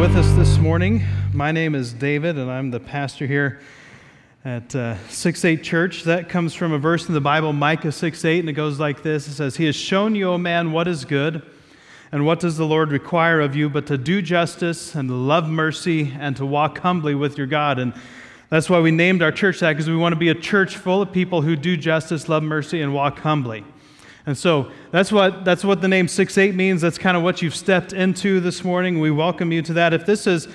[0.00, 1.04] with us this morning.
[1.34, 3.60] My name is David, and I'm the pastor here
[4.46, 6.04] at uh, 6 8 Church.
[6.04, 9.02] That comes from a verse in the Bible, Micah 6 8, and it goes like
[9.02, 11.42] this It says, He has shown you, O man, what is good,
[12.12, 16.16] and what does the Lord require of you, but to do justice and love mercy
[16.18, 17.78] and to walk humbly with your God.
[17.78, 17.92] And
[18.48, 21.02] that's why we named our church that, because we want to be a church full
[21.02, 23.66] of people who do justice, love mercy, and walk humbly.
[24.26, 26.80] And so that's what, that's what the name 6 8 means.
[26.82, 29.00] That's kind of what you've stepped into this morning.
[29.00, 29.94] We welcome you to that.
[29.94, 30.48] If this is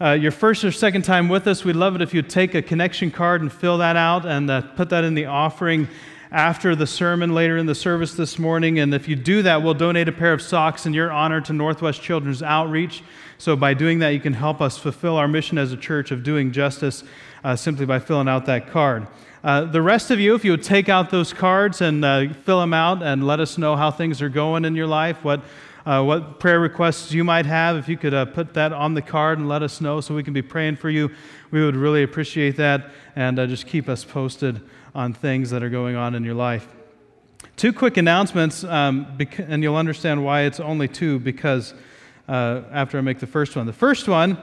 [0.00, 2.62] uh, your first or second time with us, we'd love it if you'd take a
[2.62, 5.88] connection card and fill that out and uh, put that in the offering
[6.32, 8.78] after the sermon later in the service this morning.
[8.78, 11.52] And if you do that, we'll donate a pair of socks in your honor to
[11.52, 13.02] Northwest Children's Outreach.
[13.38, 16.22] So by doing that, you can help us fulfill our mission as a church of
[16.22, 17.02] doing justice
[17.42, 19.08] uh, simply by filling out that card.
[19.42, 22.60] Uh, the rest of you, if you would take out those cards and uh, fill
[22.60, 25.40] them out and let us know how things are going in your life, what,
[25.86, 29.00] uh, what prayer requests you might have, if you could uh, put that on the
[29.00, 31.10] card and let us know so we can be praying for you,
[31.50, 32.90] we would really appreciate that.
[33.16, 34.60] And uh, just keep us posted
[34.94, 36.68] on things that are going on in your life.
[37.56, 41.72] Two quick announcements, um, bec- and you'll understand why it's only two because
[42.28, 43.66] after I make the first one.
[43.66, 44.38] The first one,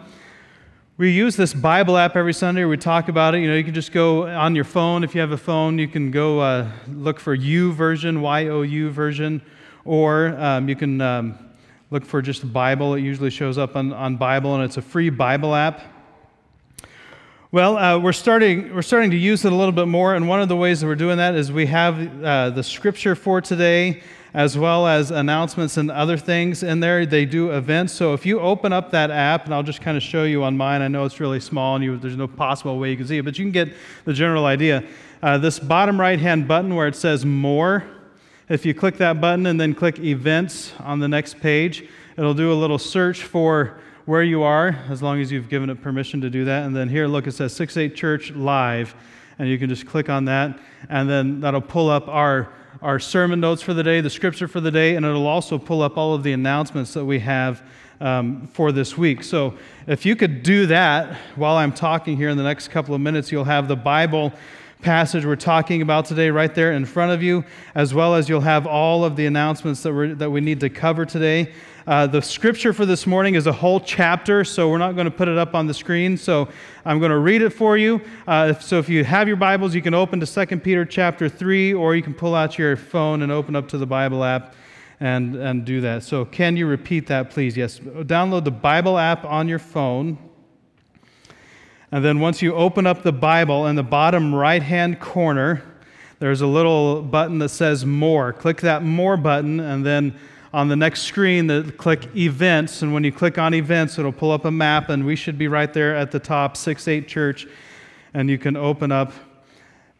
[0.98, 2.66] we use this Bible app every Sunday.
[2.66, 3.42] We talk about it.
[3.42, 5.04] You know, you can just go on your phone.
[5.04, 8.90] If you have a phone, you can go uh, look for YouVersion, Y O U
[8.90, 9.44] version,
[9.86, 11.38] or um, you can um,
[11.92, 12.96] look for just Bible.
[12.96, 15.82] It usually shows up on, on Bible, and it's a free Bible app.
[17.50, 20.42] Well, uh, we're, starting, we're starting to use it a little bit more, and one
[20.42, 24.04] of the ways that we're doing that is we have uh, the scripture for today
[24.34, 27.06] as well as announcements and other things in there.
[27.06, 27.94] They do events.
[27.94, 30.58] So if you open up that app, and I'll just kind of show you on
[30.58, 33.20] mine, I know it's really small and you, there's no possible way you can see
[33.20, 34.84] it, but you can get the general idea.
[35.24, 37.86] Uh, this bottom right hand button where it says More,
[38.50, 41.88] if you click that button and then click Events on the next page,
[42.18, 45.82] it'll do a little search for where you are, as long as you've given it
[45.82, 46.66] permission to do that.
[46.66, 48.96] And then here, look, it says 6 8 Church Live.
[49.38, 50.58] And you can just click on that,
[50.90, 52.52] and then that'll pull up our
[52.82, 55.82] our sermon notes for the day, the scripture for the day, and it'll also pull
[55.82, 57.62] up all of the announcements that we have
[58.00, 59.24] um, for this week.
[59.24, 59.56] So
[59.88, 63.32] if you could do that while I'm talking here in the next couple of minutes,
[63.32, 64.32] you'll have the Bible
[64.82, 68.42] passage we're talking about today right there in front of you, as well as you'll
[68.42, 71.52] have all of the announcements that, we that we need to cover today.
[71.88, 75.12] Uh, the scripture for this morning is a whole chapter, so we're not going to
[75.12, 76.18] put it up on the screen.
[76.18, 76.50] So
[76.84, 78.02] I'm going to read it for you.
[78.28, 81.74] Uh, so if you have your Bibles, you can open to 2 Peter chapter 3,
[81.74, 84.54] or you can pull out your phone and open up to the Bible app
[85.00, 86.04] and, and do that.
[86.04, 87.56] So can you repeat that, please?
[87.56, 87.80] Yes.
[87.80, 90.18] Download the Bible app on your phone.
[91.94, 95.64] And then once you open up the Bible in the bottom right hand corner,
[96.20, 98.34] there's a little button that says More.
[98.34, 100.20] Click that More button, and then
[100.54, 102.82] on the next screen, the, click Events.
[102.82, 105.48] And when you click on Events, it'll pull up a map, and we should be
[105.48, 107.48] right there at the top, 6 8 Church.
[108.14, 109.12] And you can open up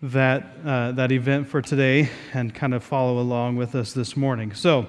[0.02, 4.54] that, uh, that event for today and kind of follow along with us this morning.
[4.54, 4.88] So,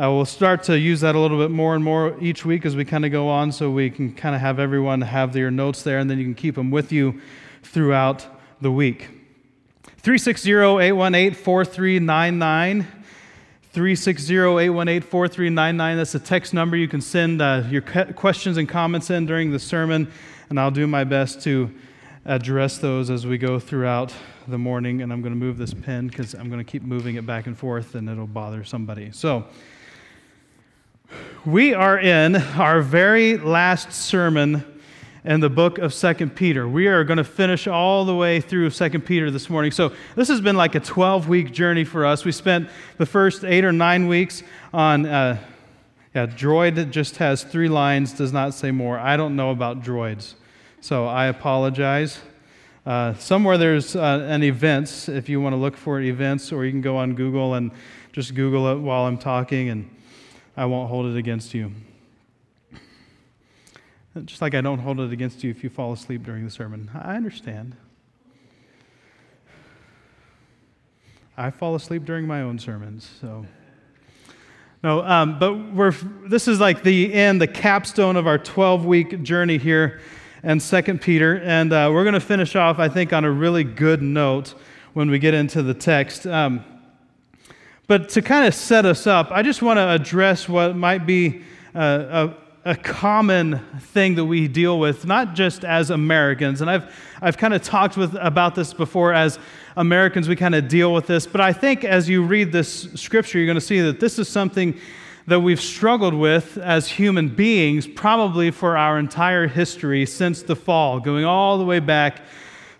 [0.00, 2.74] uh, we'll start to use that a little bit more and more each week as
[2.74, 5.82] we kind of go on so we can kind of have everyone have their notes
[5.82, 7.20] there and then you can keep them with you
[7.62, 8.26] throughout
[8.60, 9.08] the week.
[9.98, 12.86] 360 818 4399.
[13.72, 15.96] 360 818 4399.
[15.96, 16.76] That's a text number.
[16.76, 20.10] You can send uh, your questions and comments in during the sermon,
[20.48, 21.72] and I'll do my best to
[22.24, 24.12] address those as we go throughout
[24.48, 25.02] the morning.
[25.02, 27.46] And I'm going to move this pen because I'm going to keep moving it back
[27.46, 29.12] and forth, and it'll bother somebody.
[29.12, 29.46] So,
[31.44, 34.79] we are in our very last sermon
[35.24, 36.68] in the book of Second Peter.
[36.68, 39.70] We are going to finish all the way through Second Peter this morning.
[39.70, 42.24] So, this has been like a 12 week journey for us.
[42.24, 44.42] We spent the first eight or nine weeks
[44.72, 45.38] on, uh,
[46.14, 48.98] yeah, droid just has three lines, does not say more.
[48.98, 50.34] I don't know about droids,
[50.80, 52.18] so I apologize.
[52.86, 56.70] Uh, somewhere there's uh, an events if you want to look for events, or you
[56.70, 57.70] can go on Google and
[58.12, 59.88] just Google it while I'm talking and
[60.56, 61.72] I won't hold it against you.
[64.24, 66.90] Just like I don't hold it against you if you fall asleep during the sermon.
[66.94, 67.76] I understand.
[71.36, 73.46] I fall asleep during my own sermons, so.
[74.82, 75.92] No, um, but we're,
[76.26, 80.00] this is like the end, the capstone of our 12 week journey here
[80.42, 81.38] in 2 Peter.
[81.38, 84.54] And uh, we're going to finish off, I think, on a really good note
[84.92, 86.26] when we get into the text.
[86.26, 86.64] Um,
[87.86, 91.42] but to kind of set us up, I just want to address what might be
[91.74, 96.60] a, a, a, common thing that we deal with, not just as Americans.
[96.60, 99.38] And I've, I've kind of talked with, about this before as
[99.76, 101.26] Americans, we kind of deal with this.
[101.26, 104.28] But I think as you read this scripture, you're going to see that this is
[104.28, 104.78] something
[105.26, 110.98] that we've struggled with as human beings probably for our entire history since the fall,
[111.00, 112.22] going all the way back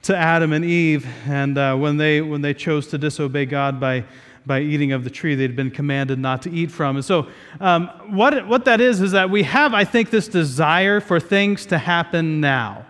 [0.02, 4.04] to Adam and Eve, and uh, when, they, when they chose to disobey God by,
[4.46, 6.96] by eating of the tree they'd been commanded not to eat from.
[6.96, 7.28] And so,
[7.60, 11.66] um, what, what that is, is that we have, I think, this desire for things
[11.66, 12.86] to happen now,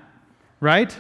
[0.61, 0.97] right?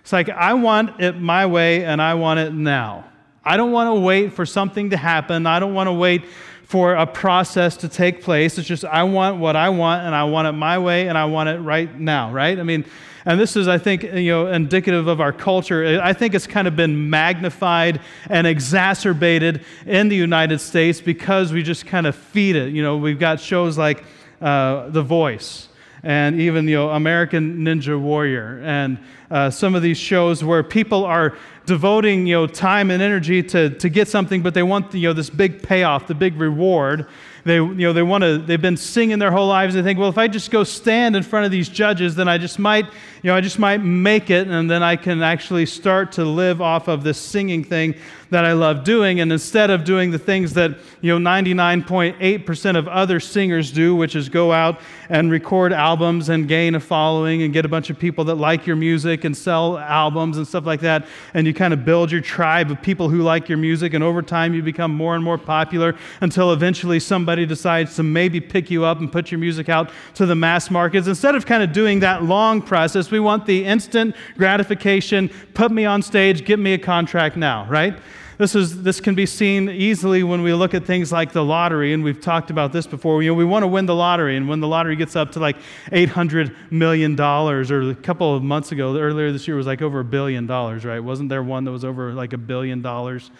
[0.00, 3.04] It's like, I want it my way and I want it now.
[3.44, 5.46] I don't want to wait for something to happen.
[5.46, 6.24] I don't want to wait
[6.66, 8.58] for a process to take place.
[8.58, 11.26] It's just, I want what I want and I want it my way and I
[11.26, 12.58] want it right now, right?
[12.58, 12.84] I mean,
[13.24, 16.00] and this is, I think, you know, indicative of our culture.
[16.02, 21.62] I think it's kind of been magnified and exacerbated in the United States because we
[21.62, 22.72] just kind of feed it.
[22.72, 24.04] You know, we've got shows like
[24.40, 25.68] uh, The Voice
[26.06, 28.60] and even you know American Ninja Warrior.
[28.62, 28.96] And
[29.28, 31.36] uh, some of these shows where people are
[31.66, 35.12] devoting you know time and energy to, to get something, but they want you know
[35.12, 37.08] this big payoff, the big reward,
[37.46, 39.74] they, you know, they want to, they've been singing their whole lives.
[39.74, 42.38] They think, well, if I just go stand in front of these judges, then I
[42.38, 42.86] just might,
[43.22, 46.60] you know, I just might make it, and then I can actually start to live
[46.60, 47.94] off of this singing thing
[48.30, 49.20] that I love doing.
[49.20, 54.16] And instead of doing the things that, you know, 99.8% of other singers do, which
[54.16, 57.98] is go out and record albums and gain a following and get a bunch of
[57.98, 61.72] people that like your music and sell albums and stuff like that, and you kind
[61.72, 64.92] of build your tribe of people who like your music, and over time you become
[64.92, 69.30] more and more popular until eventually somebody decides to maybe pick you up and put
[69.30, 73.10] your music out to the mass markets, instead of kind of doing that long process,
[73.10, 77.96] we want the instant gratification put me on stage, get me a contract now, right?
[78.38, 81.94] This, is, this can be seen easily when we look at things like the lottery,
[81.94, 83.22] and we've talked about this before.
[83.22, 85.40] You know, we want to win the lottery, and when the lottery gets up to
[85.40, 85.56] like
[85.90, 90.04] $800 million, or a couple of months ago, earlier this year was like over a
[90.04, 91.00] billion dollars, right?
[91.00, 93.30] Wasn't there one that was over like a billion dollars?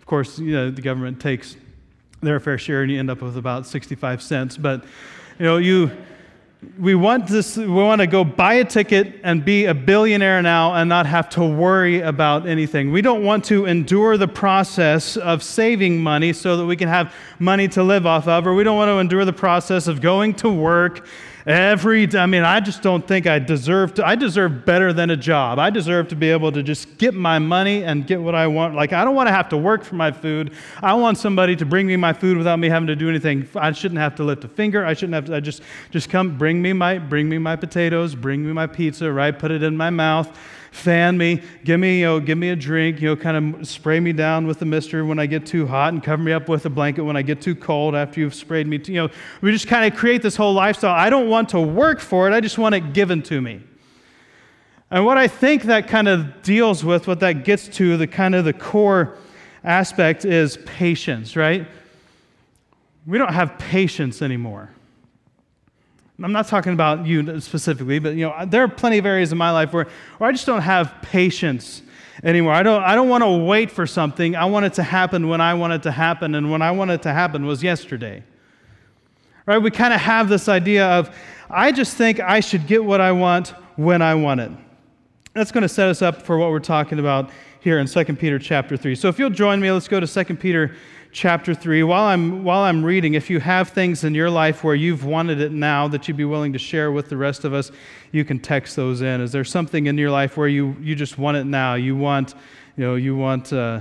[0.00, 1.56] Of course, you know, the government takes
[2.22, 4.56] their fair share and you end up with about 65 cents.
[4.56, 4.84] But,
[5.38, 5.90] you know, you,
[6.78, 10.74] we want this, we want to go buy a ticket and be a billionaire now
[10.74, 12.92] and not have to worry about anything.
[12.92, 17.14] We don't want to endure the process of saving money so that we can have
[17.38, 20.34] money to live off of, or we don't want to endure the process of going
[20.34, 21.06] to work
[21.46, 25.16] Every, I mean, I just don't think I deserve to, I deserve better than a
[25.16, 25.60] job.
[25.60, 28.74] I deserve to be able to just get my money and get what I want.
[28.74, 30.52] Like, I don't want to have to work for my food.
[30.82, 33.48] I want somebody to bring me my food without me having to do anything.
[33.54, 34.84] I shouldn't have to lift a finger.
[34.84, 35.62] I shouldn't have to, I just,
[35.92, 39.38] just come, bring me my, bring me my potatoes, bring me my pizza, right?
[39.38, 40.36] Put it in my mouth
[40.76, 43.98] fan me, give me, you know, give me a drink, you know, kind of spray
[43.98, 46.66] me down with the mister when I get too hot and cover me up with
[46.66, 48.80] a blanket when I get too cold after you've sprayed me.
[48.84, 49.08] you know,
[49.40, 50.94] we just kind of create this whole lifestyle.
[50.94, 53.62] I don't want to work for it, I just want it given to me.
[54.90, 58.34] And what I think that kind of deals with, what that gets to, the kind
[58.34, 59.16] of the core
[59.64, 61.66] aspect is patience, right?
[63.06, 64.70] We don't have patience anymore.
[66.22, 69.38] I'm not talking about you specifically, but you know, there are plenty of areas in
[69.38, 69.86] my life where,
[70.16, 71.82] where I just don't have patience
[72.22, 72.52] anymore.
[72.52, 74.34] I don't, I don't want to wait for something.
[74.34, 76.90] I want it to happen when I want it to happen, and when I want
[76.90, 78.22] it to happen was yesterday.
[79.44, 79.58] Right?
[79.58, 81.14] We kind of have this idea of,
[81.50, 84.50] I just think I should get what I want when I want it.
[85.34, 87.30] That's going to set us up for what we're talking about
[87.60, 88.94] here in 2 Peter chapter 3.
[88.94, 90.74] So if you'll join me, let's go to 2 Peter
[91.16, 91.82] chapter 3.
[91.82, 95.40] While I'm, while I'm reading, if you have things in your life where you've wanted
[95.40, 97.72] it now that you'd be willing to share with the rest of us,
[98.12, 99.22] you can text those in.
[99.22, 101.72] Is there something in your life where you, you just want it now?
[101.72, 102.34] You want,
[102.76, 103.80] you know, you want uh,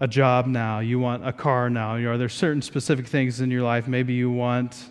[0.00, 0.80] a job now.
[0.80, 1.94] You want a car now.
[1.94, 3.86] You know, are there certain specific things in your life?
[3.86, 4.86] Maybe you want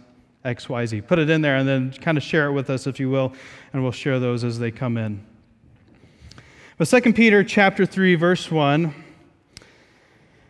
[0.46, 1.02] X, Y, Z.
[1.02, 3.34] Put it in there and then kind of share it with us, if you will,
[3.74, 5.22] and we'll share those as they come in.
[6.78, 9.08] But 2 Peter chapter 3, verse 1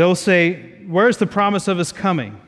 [0.00, 2.40] They'll say, Where's the promise of his coming?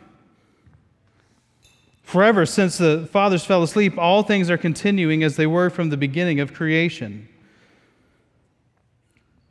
[2.02, 5.98] Forever, since the fathers fell asleep, all things are continuing as they were from the
[5.98, 7.28] beginning of creation.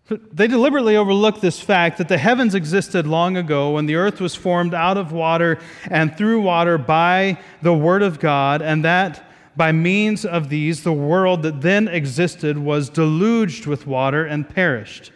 [0.09, 4.33] They deliberately overlook this fact that the heavens existed long ago when the earth was
[4.33, 9.23] formed out of water and through water by the Word of God, and that
[9.55, 15.11] by means of these, the world that then existed was deluged with water and perished.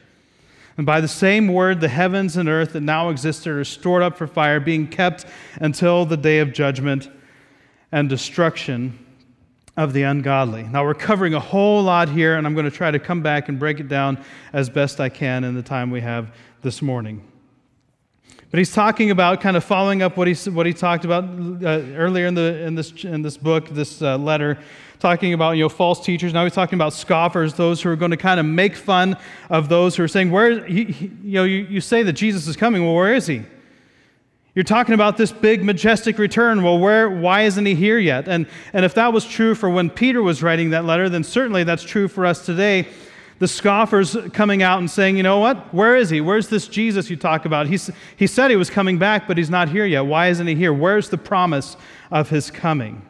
[0.77, 4.17] And by the same word, the heavens and earth that now exist are stored up
[4.17, 7.09] for fire, being kept until the day of judgment
[7.91, 8.99] and destruction
[9.77, 10.63] of the ungodly.
[10.63, 13.49] Now, we're covering a whole lot here, and I'm going to try to come back
[13.49, 17.25] and break it down as best I can in the time we have this morning.
[18.51, 21.67] But he's talking about kind of following up what he, what he talked about uh,
[21.93, 24.59] earlier in, the, in, this, in this book, this uh, letter,
[24.99, 26.33] talking about you know, false teachers.
[26.33, 29.17] Now he's talking about scoffers, those who are going to kind of make fun
[29.49, 32.47] of those who are saying, where, he, he, you know, you, you say that Jesus
[32.47, 32.83] is coming.
[32.83, 33.43] Well, where is he?
[34.55, 36.63] You're talking about this big, majestic return.
[36.63, 38.29] Well, where, why isn't he here yet?
[38.29, 41.65] And, and if that was true for when Peter was writing that letter, then certainly
[41.65, 42.87] that's true for us today.
[43.39, 45.73] The scoffers coming out and saying, you know what?
[45.73, 46.21] Where is he?
[46.21, 47.67] Where's this Jesus you talk about?
[47.67, 50.05] He's, he said he was coming back, but he's not here yet.
[50.05, 50.71] Why isn't he here?
[50.71, 51.75] Where's the promise
[52.09, 53.01] of his coming?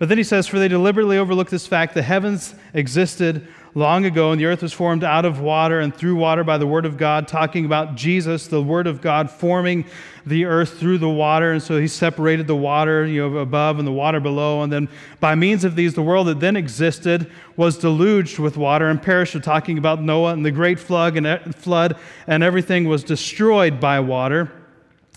[0.00, 4.32] But then he says, For they deliberately overlook this fact the heavens existed long ago,
[4.32, 6.96] and the earth was formed out of water and through water by the word of
[6.96, 9.84] God, talking about Jesus, the word of God forming
[10.24, 11.52] the earth through the water.
[11.52, 14.62] And so he separated the water you know, above and the water below.
[14.62, 14.88] And then
[15.20, 19.40] by means of these, the world that then existed was deluged with water and perished.
[19.42, 24.50] Talking about Noah and the great flood and flood, and everything was destroyed by water.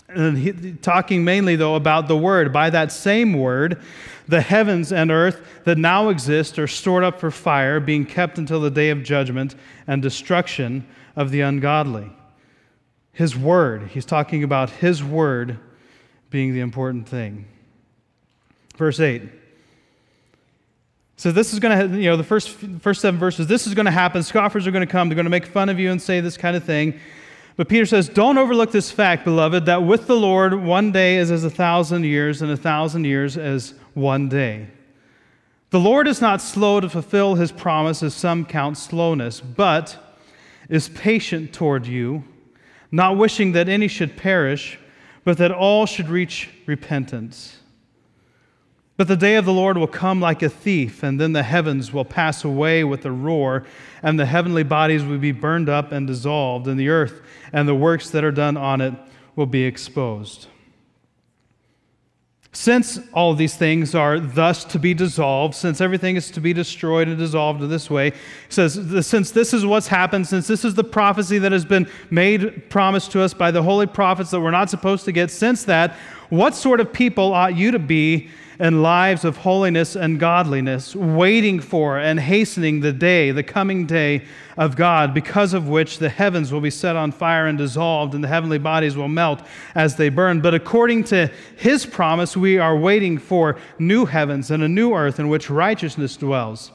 [0.08, 2.52] And he, talking mainly, though, about the word.
[2.52, 3.82] By that same word,
[4.26, 8.60] the heavens and earth that now exist are stored up for fire, being kept until
[8.60, 9.54] the day of judgment
[9.86, 12.10] and destruction of the ungodly.
[13.12, 15.58] His word, he's talking about his word
[16.30, 17.46] being the important thing.
[18.76, 19.22] Verse 8.
[21.16, 22.50] So this is going to, you know, the first,
[22.80, 24.22] first seven verses, this is going to happen.
[24.22, 25.08] Scoffers are going to come.
[25.08, 26.98] They're going to make fun of you and say this kind of thing.
[27.56, 31.30] But Peter says, Don't overlook this fact, beloved, that with the Lord one day is
[31.30, 34.68] as a thousand years, and a thousand years as one day.
[35.70, 39.96] The Lord is not slow to fulfill his promise, as some count slowness, but
[40.68, 42.24] is patient toward you
[42.94, 44.78] not wishing that any should perish,
[45.24, 47.58] but that all should reach repentance.
[48.96, 51.92] But the day of the Lord will come like a thief, and then the heavens
[51.92, 53.64] will pass away with a roar,
[54.00, 57.20] and the heavenly bodies will be burned up and dissolved, and the earth
[57.54, 58.92] and the works that are done on it
[59.36, 60.48] will be exposed.
[62.52, 67.08] Since all these things are thus to be dissolved, since everything is to be destroyed
[67.08, 68.12] and dissolved in this way,
[68.48, 72.68] says, since this is what's happened, since this is the prophecy that has been made,
[72.70, 75.96] promised to us by the holy prophets that we're not supposed to get, since that,
[76.36, 78.28] what sort of people ought you to be
[78.60, 84.22] in lives of holiness and godliness, waiting for and hastening the day, the coming day
[84.56, 88.22] of God, because of which the heavens will be set on fire and dissolved, and
[88.22, 89.40] the heavenly bodies will melt
[89.74, 90.40] as they burn.
[90.40, 95.18] But according to his promise, we are waiting for new heavens and a new earth
[95.18, 96.70] in which righteousness dwells.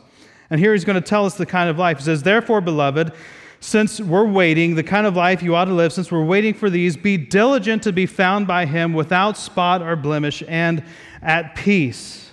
[0.50, 2.00] And here he's going to tell us the kind of life.
[2.00, 3.14] He says, Therefore, beloved,
[3.60, 6.70] since we're waiting, the kind of life you ought to live, since we're waiting for
[6.70, 10.84] these, be diligent to be found by him without spot or blemish and
[11.22, 12.32] at peace.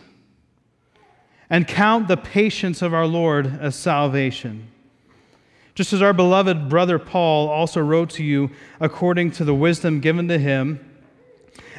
[1.51, 4.69] And count the patience of our Lord as salvation.
[5.75, 10.29] Just as our beloved brother Paul also wrote to you according to the wisdom given
[10.29, 10.86] to him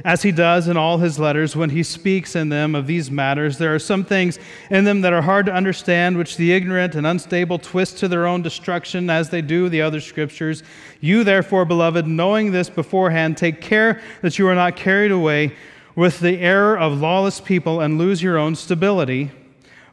[0.05, 3.57] as he does in all his letters, when he speaks in them of these matters,
[3.57, 4.39] there are some things
[4.69, 8.27] in them that are hard to understand, which the ignorant and unstable twist to their
[8.27, 10.63] own destruction, as they do the other scriptures.
[11.01, 15.55] You, therefore, beloved, knowing this beforehand, take care that you are not carried away
[15.95, 19.31] with the error of lawless people and lose your own stability.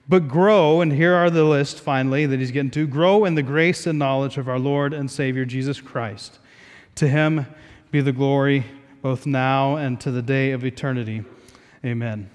[0.06, 3.42] But grow, and here are the list finally that he's getting to grow in the
[3.42, 6.38] grace and knowledge of our Lord and Savior Jesus Christ.
[6.96, 7.46] To him
[7.90, 8.66] be the glory
[9.04, 11.22] both now and to the day of eternity.
[11.84, 12.30] Amen.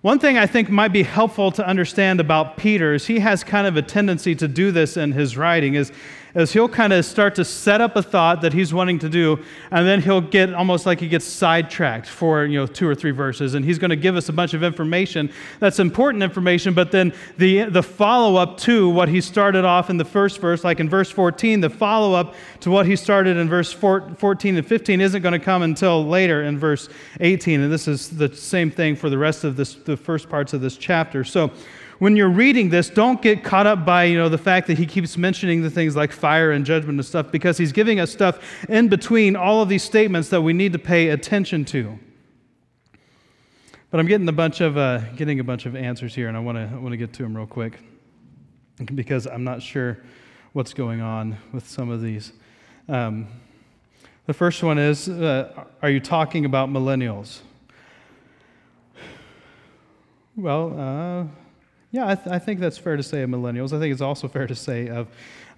[0.00, 3.66] One thing I think might be helpful to understand about Peter is he has kind
[3.66, 5.92] of a tendency to do this in his writing is
[6.34, 9.42] is he'll kind of start to set up a thought that he's wanting to do,
[9.70, 13.10] and then he'll get almost like he gets sidetracked for you know two or three
[13.10, 15.30] verses, and he's going to give us a bunch of information
[15.60, 19.96] that's important information, but then the the follow up to what he started off in
[19.96, 23.48] the first verse, like in verse 14, the follow up to what he started in
[23.48, 26.88] verse 14 and 15 isn't going to come until later in verse
[27.20, 30.52] 18, and this is the same thing for the rest of this the first parts
[30.52, 31.24] of this chapter.
[31.24, 31.50] So
[31.98, 34.86] when you're reading this, don't get caught up by you know, the fact that he
[34.86, 38.38] keeps mentioning the things like fire and judgment and stuff because he's giving us stuff
[38.68, 41.98] in between all of these statements that we need to pay attention to.
[43.90, 46.40] But I'm getting a bunch of, uh, getting a bunch of answers here, and I
[46.40, 47.78] want to I want to get to them real quick
[48.94, 49.98] because I'm not sure
[50.52, 52.32] what's going on with some of these.
[52.88, 53.28] Um,
[54.26, 57.40] the first one is uh, Are you talking about millennials?
[60.36, 61.47] Well, uh,
[61.90, 63.72] yeah, I, th- I, think that's fair to say of millennials.
[63.72, 65.08] I think it's also fair to say of,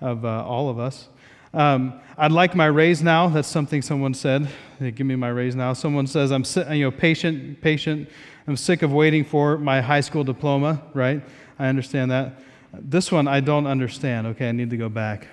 [0.00, 1.08] of uh, all of us.
[1.52, 3.28] Um, I'd like my raise now.
[3.28, 4.48] That's something someone said.
[4.78, 5.72] They give me my raise now.
[5.72, 8.08] Someone says I'm you know patient, patient.
[8.46, 10.82] I'm sick of waiting for my high school diploma.
[10.94, 11.22] Right?
[11.58, 12.40] I understand that.
[12.72, 14.28] This one I don't understand.
[14.28, 15.26] Okay, I need to go back.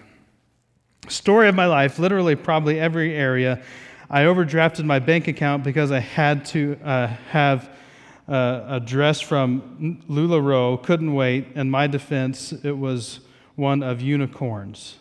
[1.07, 3.61] Story of my life, literally probably every area.
[4.09, 7.69] I overdrafted my bank account because I had to uh, have
[8.27, 11.48] uh, a dress from LuLaRoe, couldn't wait.
[11.55, 13.22] In my defense, it was
[13.55, 14.98] one of unicorns.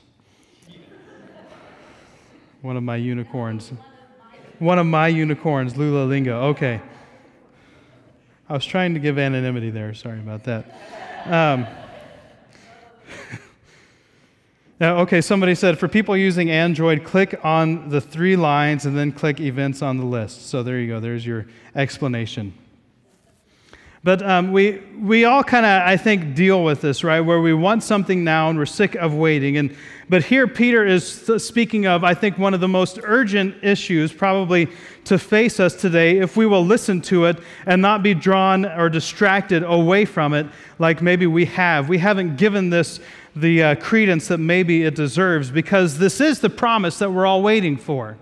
[2.62, 3.72] One of my unicorns.
[4.58, 6.40] One of my unicorns, Lula Lingo.
[6.48, 6.80] Okay.
[8.48, 9.92] I was trying to give anonymity there.
[9.92, 10.64] Sorry about that.
[11.26, 11.66] Um,
[14.80, 19.10] now, okay, somebody said for people using Android, click on the three lines and then
[19.10, 20.48] click events on the list.
[20.48, 21.00] So there you go.
[21.00, 22.54] There's your explanation.
[24.06, 27.18] But um, we, we all kind of, I think, deal with this, right?
[27.20, 29.56] Where we want something now and we're sick of waiting.
[29.56, 29.76] And,
[30.08, 31.04] but here, Peter is
[31.38, 34.68] speaking of, I think, one of the most urgent issues probably
[35.06, 38.88] to face us today if we will listen to it and not be drawn or
[38.88, 40.46] distracted away from it
[40.78, 41.88] like maybe we have.
[41.88, 43.00] We haven't given this
[43.34, 47.42] the uh, credence that maybe it deserves because this is the promise that we're all
[47.42, 48.16] waiting for.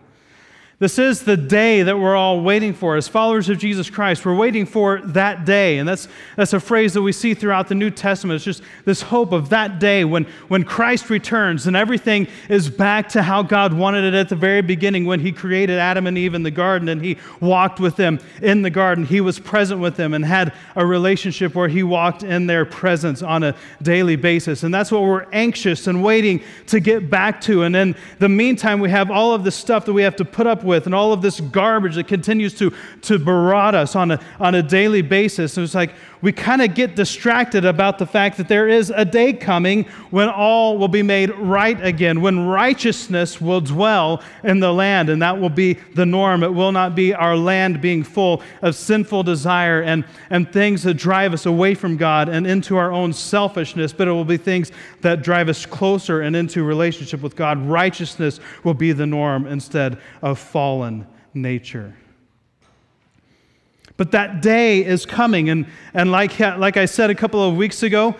[0.84, 2.94] This is the day that we're all waiting for.
[2.94, 5.78] As followers of Jesus Christ, we're waiting for that day.
[5.78, 8.36] And that's, that's a phrase that we see throughout the New Testament.
[8.36, 13.08] It's just this hope of that day when, when Christ returns and everything is back
[13.08, 16.34] to how God wanted it at the very beginning when He created Adam and Eve
[16.34, 19.06] in the garden and He walked with them in the garden.
[19.06, 23.22] He was present with them and had a relationship where He walked in their presence
[23.22, 24.62] on a daily basis.
[24.62, 27.62] And that's what we're anxious and waiting to get back to.
[27.62, 30.46] And in the meantime, we have all of the stuff that we have to put
[30.46, 34.20] up with and all of this garbage that continues to, to berate us on a,
[34.40, 35.56] on a daily basis.
[35.56, 39.04] And it's like we kind of get distracted about the fact that there is a
[39.04, 44.72] day coming when all will be made right again, when righteousness will dwell in the
[44.72, 46.42] land, and that will be the norm.
[46.42, 50.94] It will not be our land being full of sinful desire and, and things that
[50.94, 54.72] drive us away from God and into our own selfishness, but it will be things
[55.02, 57.58] that drive us closer and into relationship with God.
[57.58, 61.96] Righteousness will be the norm instead of fallen nature.
[63.96, 65.50] But that day is coming.
[65.50, 68.14] And, and like, like I said a couple of weeks ago,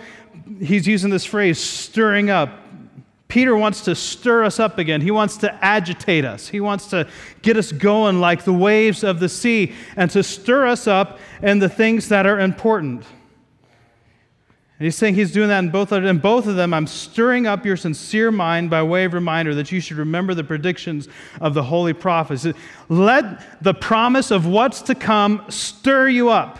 [0.59, 2.51] he's using this phrase, stirring up.
[3.29, 5.01] Peter wants to stir us up again.
[5.01, 6.49] He wants to agitate us.
[6.49, 7.09] He wants to
[7.43, 11.61] get us going like the waves of the sea and to stir us up in
[11.61, 13.05] the things that are important.
[14.79, 16.17] And he's saying he's doing that in both of them.
[16.17, 19.71] In both of them, I'm stirring up your sincere mind by way of reminder that
[19.71, 21.09] you should remember the predictions
[21.41, 22.45] of the holy prophets.
[22.89, 26.59] Let the promise of what's to come stir you up.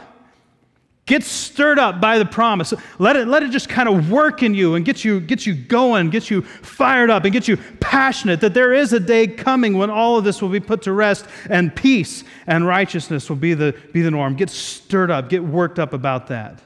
[1.07, 2.73] Get stirred up by the promise.
[2.99, 5.55] Let it, let it just kind of work in you and get you, get you
[5.55, 9.77] going, get you fired up, and get you passionate that there is a day coming
[9.77, 13.53] when all of this will be put to rest and peace and righteousness will be
[13.53, 14.35] the, be the norm.
[14.35, 16.61] Get stirred up, get worked up about that.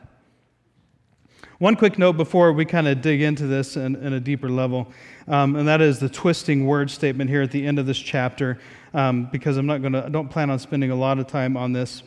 [1.58, 4.92] One quick note before we kind of dig into this in, in a deeper level,
[5.26, 8.60] um, and that is the twisting word statement here at the end of this chapter,
[8.94, 11.56] um, because I'm not going to, I don't plan on spending a lot of time
[11.56, 12.04] on this.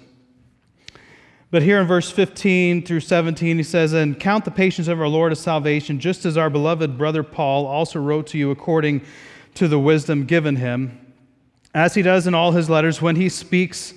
[1.50, 5.10] But here in verse 15 through 17, he says, And count the patience of our
[5.10, 9.02] Lord as salvation, just as our beloved brother Paul also wrote to you according
[9.56, 11.14] to the wisdom given him,
[11.74, 13.94] as he does in all his letters when he speaks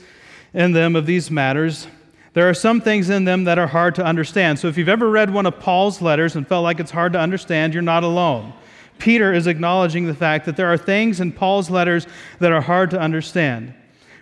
[0.52, 1.86] in them of these matters
[2.34, 4.58] there are some things in them that are hard to understand.
[4.58, 7.20] So if you've ever read one of Paul's letters and felt like it's hard to
[7.20, 8.52] understand, you're not alone.
[8.98, 12.06] Peter is acknowledging the fact that there are things in Paul's letters
[12.40, 13.72] that are hard to understand.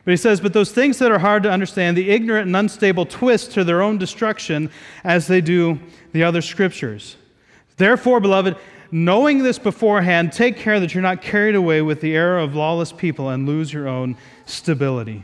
[0.05, 3.07] But he says, But those things that are hard to understand, the ignorant and unstable
[3.07, 4.71] twist to their own destruction
[5.05, 5.79] as they do
[6.13, 7.17] the other scriptures.
[7.79, 8.57] Therefore, beloved,
[8.91, 12.93] knowing this beforehand, take care that you're not carried away with the error of lawless
[12.93, 15.23] people and lose your own stability.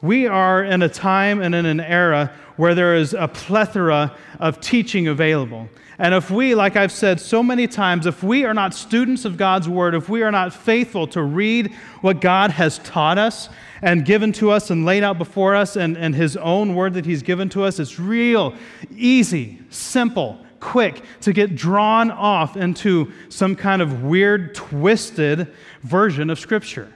[0.00, 4.60] We are in a time and in an era where there is a plethora of
[4.60, 5.68] teaching available.
[5.98, 9.36] And if we, like I've said so many times, if we are not students of
[9.36, 13.48] God's Word, if we are not faithful to read what God has taught us
[13.82, 17.04] and given to us and laid out before us and, and His own Word that
[17.04, 18.54] He's given to us, it's real,
[18.94, 26.38] easy, simple, quick to get drawn off into some kind of weird, twisted version of
[26.38, 26.92] Scripture.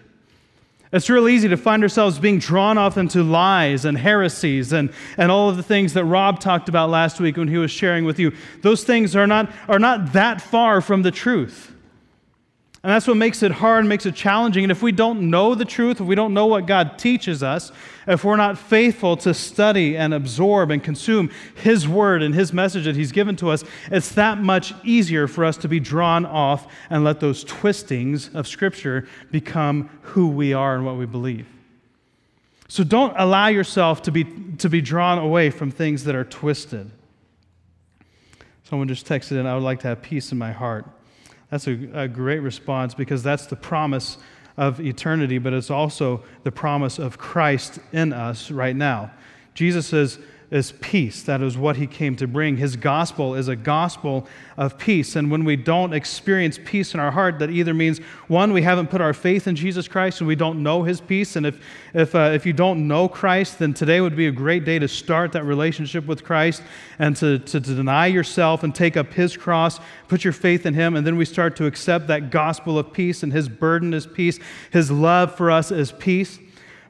[0.93, 5.33] It's real easy to find ourselves being drawn off into lies and heresies and, and
[5.33, 8.19] all of the things that Rob talked about last week when he was sharing with
[8.19, 8.33] you.
[8.61, 11.75] Those things are not, are not that far from the truth.
[12.85, 14.65] And that's what makes it hard, makes it challenging.
[14.65, 17.71] And if we don't know the truth, if we don't know what God teaches us,
[18.09, 22.87] if we're not faithful to study and absorb and consume His word and His message
[22.87, 26.67] that He's given to us, it's that much easier for us to be drawn off
[26.91, 31.47] and let those twistings of Scripture become who we are and what we believe.
[32.67, 34.25] So don't allow yourself to be,
[34.59, 36.91] to be drawn away from things that are twisted.
[38.65, 40.87] Someone just texted in, I would like to have peace in my heart.
[41.53, 44.17] That's a, a great response because that's the promise
[44.57, 49.11] of eternity, but it's also the promise of Christ in us right now.
[49.53, 50.19] Jesus says,
[50.53, 51.23] is peace.
[51.23, 52.59] That is what he came to bring.
[52.59, 55.17] His gospel is a gospel of peace.
[55.17, 58.89] And when we don't experience peace in our heart, that either means, one, we haven't
[58.91, 61.37] put our faith in Jesus Christ and we don't know his peace.
[61.37, 61.59] And if,
[61.95, 64.89] if, uh, if you don't know Christ, then today would be a great day to
[64.89, 66.63] start that relationship with Christ
[66.99, 70.75] and to, to, to deny yourself and take up his cross, put your faith in
[70.75, 70.97] him.
[70.97, 74.39] And then we start to accept that gospel of peace and his burden is peace,
[74.71, 76.39] his love for us is peace.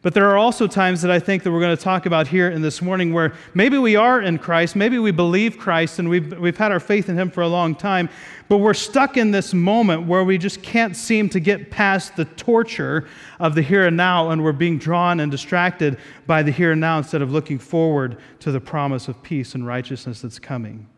[0.03, 2.51] But there are also times that I think that we're going to talk about here
[2.51, 6.37] in this morning where maybe we are in Christ, maybe we believe Christ and we've,
[6.41, 8.09] we've had our faith in Him for a long time,
[8.49, 12.25] but we're stuck in this moment where we just can't seem to get past the
[12.25, 13.07] torture
[13.39, 16.81] of the here and now and we're being drawn and distracted by the here and
[16.81, 20.89] now instead of looking forward to the promise of peace and righteousness that's coming.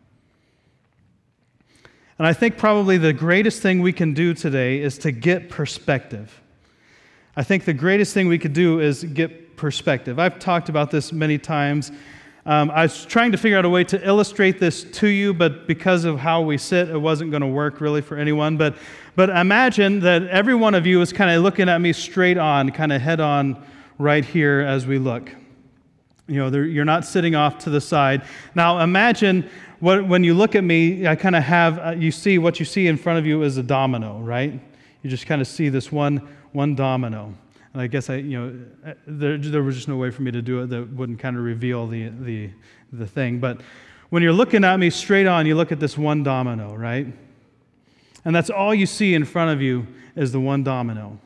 [2.17, 6.41] And I think probably the greatest thing we can do today is to get perspective.
[7.37, 10.19] I think the greatest thing we could do is get perspective.
[10.19, 11.91] I've talked about this many times.
[12.45, 15.67] Um, I was trying to figure out a way to illustrate this to you, but
[15.67, 18.55] because of how we sit, it wasn't going to work really for anyone.
[18.55, 18.75] But,
[19.15, 22.71] but imagine that every one of you is kind of looking at me straight on,
[22.71, 23.61] kind of head on
[23.97, 25.29] right here as we look.
[26.27, 28.21] You know, you're not sitting off to the side.
[28.53, 32.37] Now, imagine what, when you look at me, I kind of have, uh, you see
[32.37, 34.53] what you see in front of you is a domino, right?
[35.01, 37.33] You just kind of see this one one domino.
[37.73, 40.31] And I guess I, you know, uh, there, there was just no way for me
[40.31, 42.49] to do it that wouldn't kind of reveal the, the,
[42.93, 43.39] the thing.
[43.39, 43.59] But
[44.09, 47.07] when you're looking at me straight on, you look at this one domino, right?
[48.23, 51.19] And that's all you see in front of you is the one domino.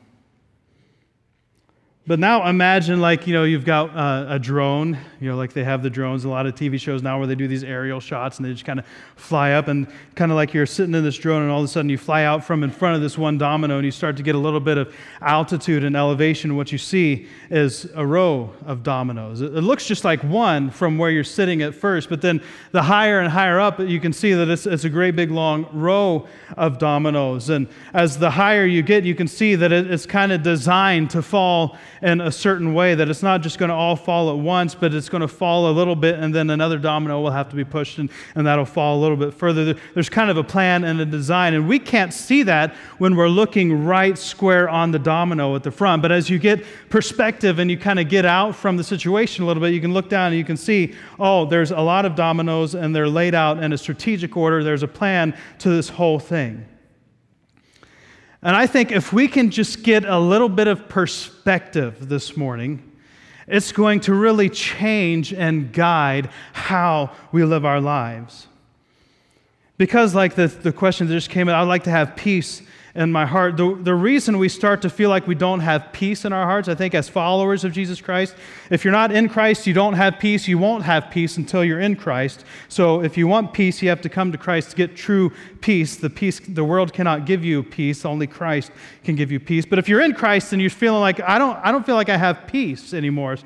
[2.10, 5.64] But now imagine, like, you know, you've got uh, a drone, you know, like they
[5.64, 8.38] have the drones, a lot of TV shows now where they do these aerial shots
[8.38, 11.18] and they just kind of fly up and kind of like you're sitting in this
[11.18, 13.38] drone and all of a sudden you fly out from in front of this one
[13.38, 14.92] domino and you start to get a little bit of
[15.22, 16.56] altitude and elevation.
[16.56, 19.42] What you see is a row of dominoes.
[19.42, 22.42] It, looks just like one from where you're sitting at first, but then
[22.72, 25.68] the higher and higher up, you can see that it's, it's a great big long
[25.74, 27.52] row of dominoes.
[27.52, 31.12] And as the higher you get, you can see that it, it's kind of designed
[31.12, 34.38] to fall in a certain way, that it's not just going to all fall at
[34.38, 37.50] once, but it's going to fall a little bit, and then another domino will have
[37.50, 39.76] to be pushed, and, and that'll fall a little bit further.
[39.94, 43.28] There's kind of a plan and a design, and we can't see that when we're
[43.28, 46.02] looking right square on the domino at the front.
[46.02, 49.48] But as you get perspective and you kind of get out from the situation a
[49.48, 52.16] little bit, you can look down and you can see, oh, there's a lot of
[52.16, 54.64] dominoes, and they're laid out in a strategic order.
[54.64, 56.66] There's a plan to this whole thing.
[58.42, 62.90] And I think if we can just get a little bit of perspective this morning,
[63.48, 68.48] it's going to really change and guide how we live our lives.
[69.78, 72.62] Because, like the, the question that just came in, I'd like to have peace
[72.96, 73.58] in my heart.
[73.58, 76.68] The, the reason we start to feel like we don't have peace in our hearts,
[76.68, 78.36] I think, as followers of Jesus Christ,
[78.70, 80.48] if you're not in Christ, you don't have peace.
[80.48, 82.46] You won't have peace until you're in Christ.
[82.68, 85.96] So if you want peace, you have to come to Christ to get true peace.
[85.96, 88.06] The peace, the world cannot give you peace.
[88.06, 88.72] Only Christ
[89.04, 89.66] can give you peace.
[89.66, 92.10] But if you're in Christ and you're feeling like, I don't, I don't feel like
[92.10, 93.38] I have peace anymore,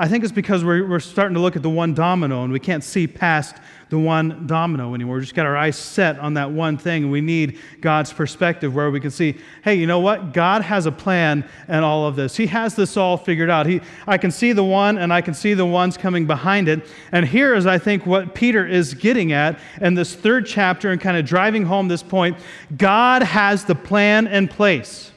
[0.00, 2.58] I think it's because we're, we're starting to look at the one domino and we
[2.58, 3.56] can't see past
[3.90, 5.16] the one domino anymore.
[5.16, 7.02] We just got our eyes set on that one thing.
[7.02, 10.32] And we need God's perspective where we can see, hey, you know what?
[10.32, 12.34] God has a plan in all of this.
[12.34, 13.66] He has this all figured out.
[13.66, 16.86] He, I can see the one and I can see the ones coming behind it.
[17.12, 20.98] And here is, I think, what Peter is getting at in this third chapter and
[20.98, 22.38] kind of driving home this point
[22.74, 25.09] God has the plan in place.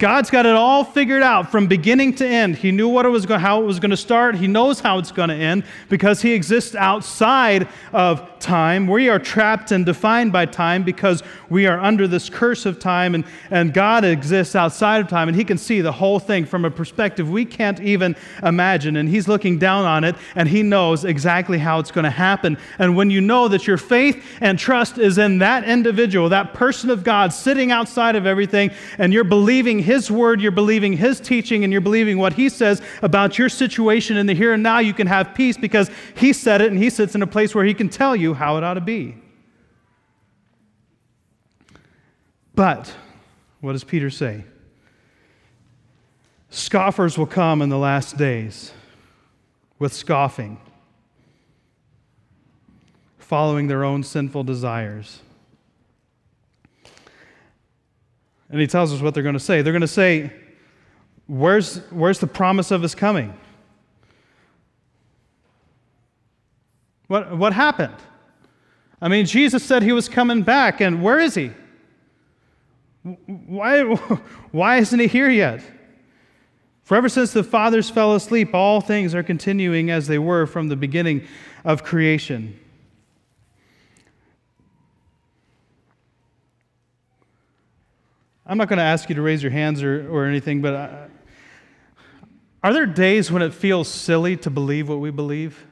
[0.00, 2.56] God's got it all figured out from beginning to end.
[2.56, 4.34] He knew what it was going, how it was going to start.
[4.34, 8.86] He knows how it's going to end because he exists outside of time.
[8.86, 13.14] We are trapped and defined by time because we are under this curse of time,
[13.14, 16.64] and, and God exists outside of time, and he can see the whole thing from
[16.64, 18.96] a perspective we can't even imagine.
[18.96, 22.56] And he's looking down on it, and he knows exactly how it's going to happen.
[22.78, 26.88] And when you know that your faith and trust is in that individual, that person
[26.88, 31.64] of God sitting outside of everything, and you're believing his word, you're believing His teaching,
[31.64, 34.94] and you're believing what He says about your situation in the here and now, you
[34.94, 37.74] can have peace because He said it and He sits in a place where He
[37.74, 39.16] can tell you how it ought to be.
[42.54, 42.94] But,
[43.60, 44.44] what does Peter say?
[46.50, 48.70] Scoffers will come in the last days
[49.80, 50.60] with scoffing,
[53.18, 55.20] following their own sinful desires.
[58.50, 59.62] And he tells us what they're going to say.
[59.62, 60.32] They're going to say,
[61.26, 63.32] Where's, where's the promise of his coming?
[67.06, 67.94] What, what happened?
[69.00, 71.52] I mean, Jesus said he was coming back, and where is he?
[73.26, 73.82] Why,
[74.50, 75.62] why isn't he here yet?
[76.82, 80.66] For ever since the fathers fell asleep, all things are continuing as they were from
[80.66, 81.24] the beginning
[81.64, 82.58] of creation.
[88.50, 91.06] I'm not going to ask you to raise your hands or, or anything, but I,
[92.64, 95.64] are there days when it feels silly to believe what we believe?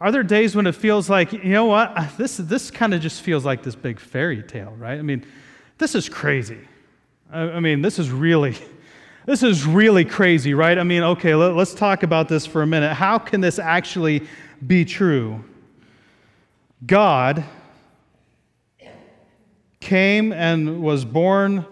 [0.00, 3.20] Are there days when it feels like, you know what, this, this kind of just
[3.20, 4.96] feels like this big fairy tale, right?
[4.96, 5.26] I mean,
[5.76, 6.60] this is crazy.
[7.32, 8.56] I, I mean, this is really,
[9.26, 10.78] this is really crazy, right?
[10.78, 12.94] I mean, okay, let, us talk about this for a minute.
[12.94, 14.22] How can this actually
[14.64, 15.42] be true?
[16.86, 17.44] God
[19.86, 21.64] came and was born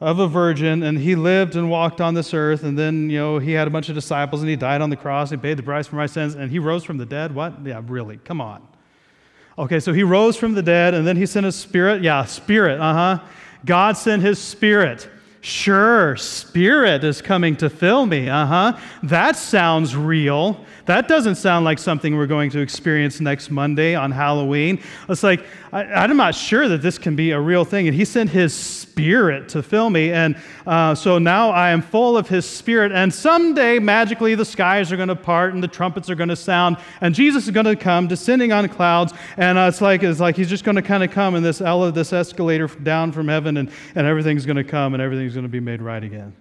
[0.00, 3.38] of a virgin, and he lived and walked on this earth, and then, you know,
[3.38, 5.56] he had a bunch of disciples, and he died on the cross, and he paid
[5.56, 7.34] the price for my sins, and he rose from the dead.
[7.34, 7.54] What?
[7.64, 8.66] Yeah, really, come on.
[9.58, 12.02] Okay, so he rose from the dead, and then he sent his spirit.
[12.02, 13.24] Yeah, spirit, uh huh.
[13.64, 15.08] God sent his spirit
[15.40, 18.28] Sure, Spirit is coming to fill me.
[18.28, 18.78] Uh huh.
[19.04, 20.64] That sounds real.
[20.88, 24.80] That doesn't sound like something we're going to experience next Monday on Halloween.
[25.06, 27.88] It's like, I, am not sure that this can be a real thing.
[27.88, 30.10] And He sent His Spirit to fill me.
[30.12, 32.90] And uh, so now I am full of His Spirit.
[32.90, 36.36] And someday, magically, the skies are going to part and the trumpets are going to
[36.36, 36.78] sound.
[37.02, 39.12] And Jesus is going to come descending on clouds.
[39.36, 41.60] And uh, it's, like, it's like He's just going to kind of come in this,
[41.60, 45.44] ele- this escalator down from heaven, and, and everything's going to come and everything's going
[45.44, 46.34] to be made right again.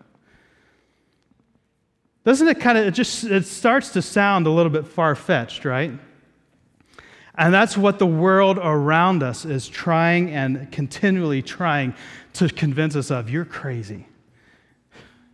[2.27, 5.63] Doesn't it kind of, it just, it starts to sound a little bit far fetched,
[5.63, 5.93] right?
[7.35, 11.95] And that's what the world around us is trying and continually trying
[12.33, 13.29] to convince us of.
[13.29, 14.07] You're crazy.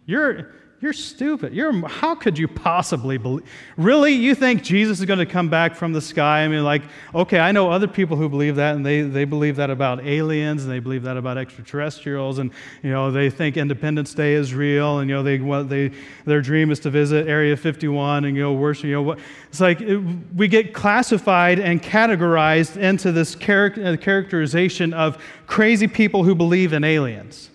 [0.05, 1.53] You're, you're stupid.
[1.53, 3.49] You're, how could you possibly believe?
[3.77, 4.11] Really?
[4.11, 6.43] You think Jesus is going to come back from the sky?
[6.43, 6.81] I mean, like,
[7.15, 10.63] okay, I know other people who believe that, and they, they believe that about aliens,
[10.63, 14.99] and they believe that about extraterrestrials, and, you know, they think Independence Day is real,
[14.99, 15.89] and, you know, they, what they,
[16.25, 19.19] their dream is to visit Area 51 and, you know, worship, you know, what.
[19.47, 19.99] It's like it,
[20.35, 25.17] we get classified and categorized into this char- uh, characterization of
[25.47, 27.51] crazy people who believe in aliens.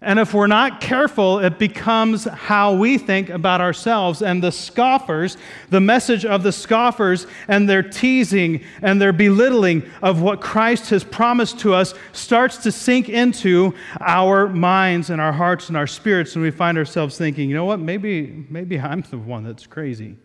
[0.00, 4.22] And if we're not careful, it becomes how we think about ourselves.
[4.22, 5.36] And the scoffers,
[5.70, 11.02] the message of the scoffers and their teasing and their belittling of what Christ has
[11.02, 16.36] promised to us starts to sink into our minds and our hearts and our spirits.
[16.36, 20.16] And we find ourselves thinking, you know what, maybe, maybe I'm the one that's crazy.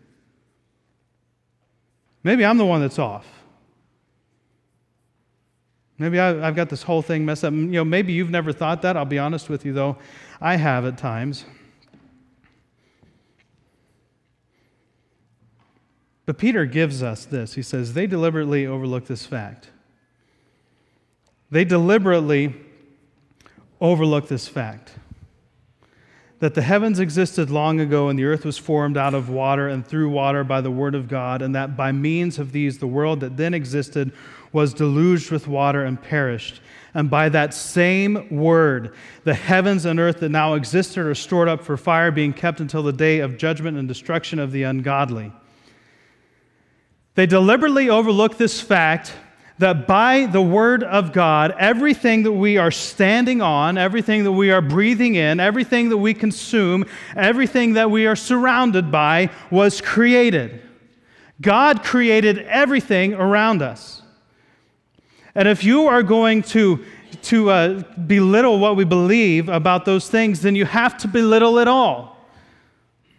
[2.23, 3.25] Maybe I'm the one that's off.
[5.97, 7.53] Maybe I, have got this whole thing messed up.
[7.53, 8.97] You know, maybe you've never thought that.
[8.97, 9.97] I'll be honest with you, though.
[10.41, 11.45] I have at times.
[16.25, 17.53] But Peter gives us this.
[17.53, 19.69] He says, they deliberately overlook this fact.
[21.51, 22.55] They deliberately
[23.79, 24.93] overlook this fact
[26.39, 29.87] that the heavens existed long ago and the earth was formed out of water and
[29.87, 33.21] through water by the word of God, and that by means of these the world
[33.21, 34.11] that then existed
[34.53, 36.61] was deluged with water and perished.
[36.93, 41.63] And by that same word, the heavens and earth that now existed are stored up
[41.63, 45.33] for fire, being kept until the day of judgment and destruction of the ungodly.
[47.15, 49.13] They deliberately overlook this fact
[49.57, 54.51] that by the Word of God, everything that we are standing on, everything that we
[54.51, 56.85] are breathing in, everything that we consume,
[57.15, 60.61] everything that we are surrounded by was created.
[61.41, 64.02] God created everything around us.
[65.35, 66.83] And if you are going to,
[67.23, 71.67] to uh, belittle what we believe about those things, then you have to belittle it
[71.67, 72.13] all.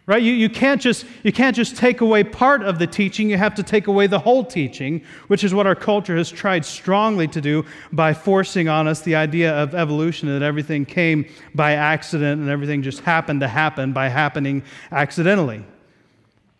[0.07, 0.21] Right?
[0.21, 3.55] You, you, can't just, you can't just take away part of the teaching, you have
[3.55, 7.41] to take away the whole teaching, which is what our culture has tried strongly to
[7.41, 11.25] do by forcing on us the idea of evolution that everything came
[11.55, 15.65] by accident and everything just happened to happen by happening accidentally.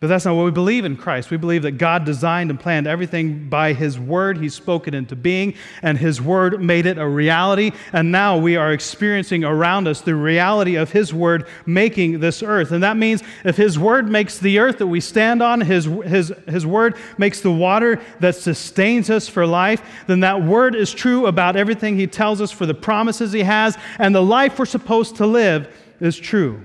[0.05, 1.31] But that's not what we believe in Christ.
[1.31, 4.37] We believe that God designed and planned everything by His Word.
[4.37, 7.71] He spoke it into being, and His Word made it a reality.
[7.91, 12.71] And now we are experiencing around us the reality of His Word making this earth.
[12.71, 16.31] And that means if His Word makes the earth that we stand on, His, His,
[16.47, 21.25] His Word makes the water that sustains us for life, then that Word is true
[21.25, 25.15] about everything He tells us for the promises He has, and the life we're supposed
[25.15, 26.63] to live is true.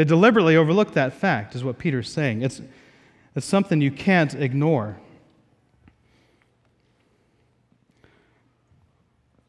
[0.00, 2.40] They deliberately overlook that fact, is what Peter's saying.
[2.40, 2.62] It's,
[3.36, 4.98] it's something you can't ignore.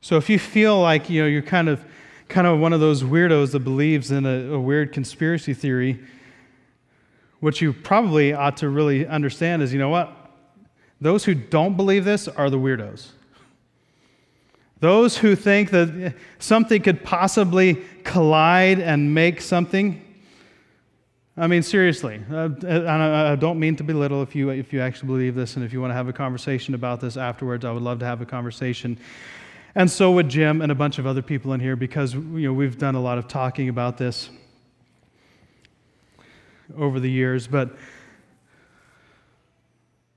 [0.02, 1.86] So if you feel like you know you're kind of
[2.28, 6.02] kind of one of those weirdos that believes in a, a weird conspiracy theory,
[7.40, 10.14] what you probably ought to really understand is you know what?
[11.00, 13.12] Those who don't believe this are the weirdos.
[14.82, 20.08] Those who think that something could possibly collide and make something
[21.38, 25.34] I mean, seriously, uh, I don't mean to belittle if you, if you actually believe
[25.34, 28.00] this and if you want to have a conversation about this afterwards, I would love
[28.00, 28.98] to have a conversation.
[29.74, 32.54] And so would Jim and a bunch of other people in here because you know,
[32.54, 34.30] we've done a lot of talking about this
[36.78, 37.48] over the years.
[37.48, 37.78] But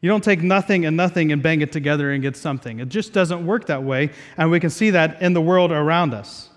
[0.00, 2.80] you don't take nothing and nothing and bang it together and get something.
[2.80, 4.10] It just doesn't work that way.
[4.36, 6.48] And we can see that in the world around us.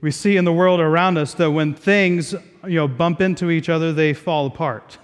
[0.00, 2.34] We see in the world around us that when things
[2.66, 4.98] you know, bump into each other, they fall apart.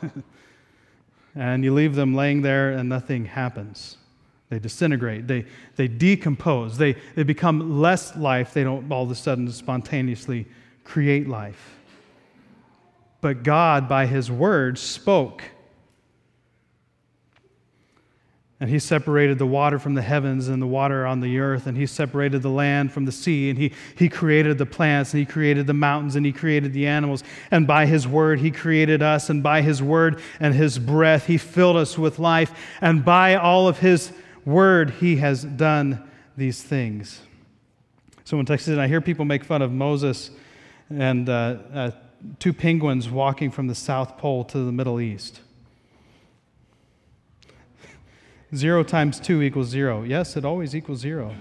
[1.35, 3.97] and you leave them laying there and nothing happens.
[4.51, 5.45] They disintegrate, they,
[5.77, 8.55] they decompose, they, they become less life.
[8.55, 10.47] They don't all of a sudden spontaneously
[10.85, 11.79] create life.
[13.21, 15.43] But God, by His word, spoke
[18.61, 21.77] and he separated the water from the heavens and the water on the earth, and
[21.77, 25.27] he separated the land from the sea, and he, he created the plants, and he
[25.27, 27.23] created the mountains, and he created the animals.
[27.53, 31.39] And by his word, he created us, and by his word and his breath, he
[31.39, 32.53] filled us with life.
[32.81, 34.13] And by all of his
[34.45, 37.21] word, he has done these things.
[38.25, 40.33] Someone texted, and I hear people make fun of Moses
[40.91, 41.91] and uh, uh,
[42.41, 45.43] two penguins walking from the South Pole to the Middle East.
[48.55, 50.05] Zero times two equals zero.
[50.05, 51.35] Yes, it always equals zero.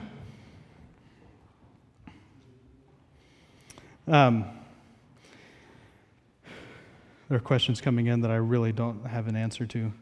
[4.06, 4.46] Um,
[7.30, 9.93] there are questions coming in that I really don't have an answer to.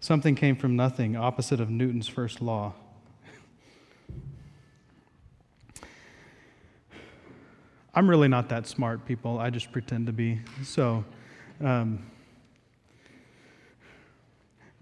[0.00, 2.74] Something came from nothing, opposite of Newton's first law.
[7.94, 9.38] I'm really not that smart, people.
[9.38, 10.40] I just pretend to be.
[10.64, 11.04] So,
[11.62, 12.10] um,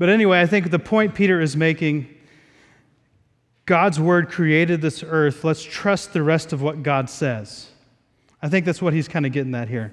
[0.01, 2.09] but anyway, I think the point Peter is making
[3.67, 5.45] God's word created this earth.
[5.45, 7.69] Let's trust the rest of what God says.
[8.41, 9.93] I think that's what he's kind of getting at here.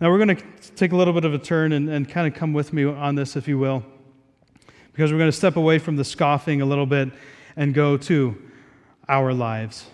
[0.00, 2.38] Now, we're going to take a little bit of a turn and, and kind of
[2.38, 3.82] come with me on this, if you will,
[4.92, 7.08] because we're going to step away from the scoffing a little bit
[7.56, 8.40] and go to
[9.08, 9.84] our lives.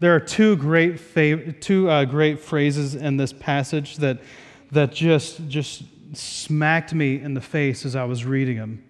[0.00, 4.20] There are two great, fav- two, uh, great phrases in this passage that,
[4.70, 8.84] that just, just smacked me in the face as I was reading them.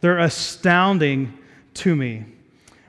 [0.00, 1.36] They're astounding
[1.74, 2.24] to me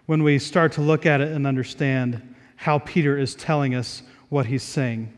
[0.05, 4.47] when we start to look at it and understand how Peter is telling us what
[4.47, 5.13] he's saying.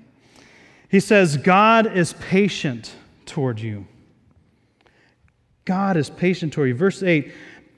[0.90, 2.94] He says, God is patient
[3.26, 3.88] toward you.
[5.66, 6.76] God is patient toward you.
[6.76, 7.32] Verse 8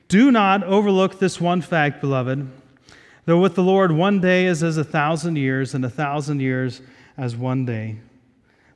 [0.08, 2.50] Do not overlook this one fact, beloved,
[3.26, 6.82] though with the Lord one day is as a thousand years, and a thousand years
[7.18, 7.98] as one day.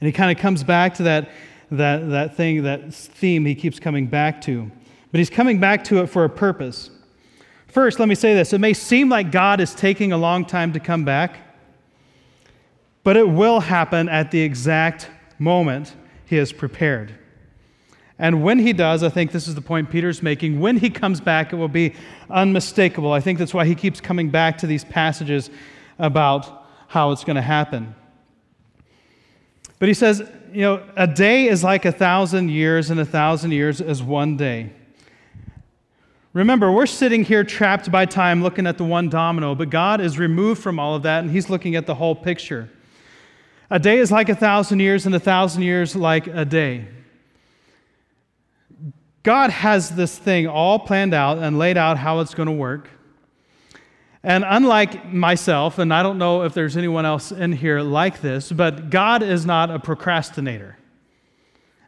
[0.00, 1.30] And he kind of comes back to that,
[1.70, 4.70] that, that thing, that theme he keeps coming back to.
[5.10, 6.90] But he's coming back to it for a purpose.
[7.68, 10.72] First, let me say this it may seem like God is taking a long time
[10.72, 11.38] to come back,
[13.02, 15.94] but it will happen at the exact moment
[16.26, 17.14] he has prepared.
[18.18, 21.20] And when he does, I think this is the point Peter's making, when he comes
[21.20, 21.94] back, it will be
[22.30, 23.12] unmistakable.
[23.12, 25.50] I think that's why he keeps coming back to these passages
[25.98, 27.94] about how it's going to happen.
[29.78, 33.52] But he says, you know, a day is like a thousand years, and a thousand
[33.52, 34.72] years is one day.
[36.32, 40.18] Remember, we're sitting here trapped by time looking at the one domino, but God is
[40.18, 42.70] removed from all of that, and He's looking at the whole picture.
[43.70, 46.88] A day is like a thousand years, and a thousand years like a day.
[49.22, 52.88] God has this thing all planned out and laid out how it's going to work.
[54.26, 58.50] And unlike myself, and I don't know if there's anyone else in here like this,
[58.50, 60.76] but God is not a procrastinator.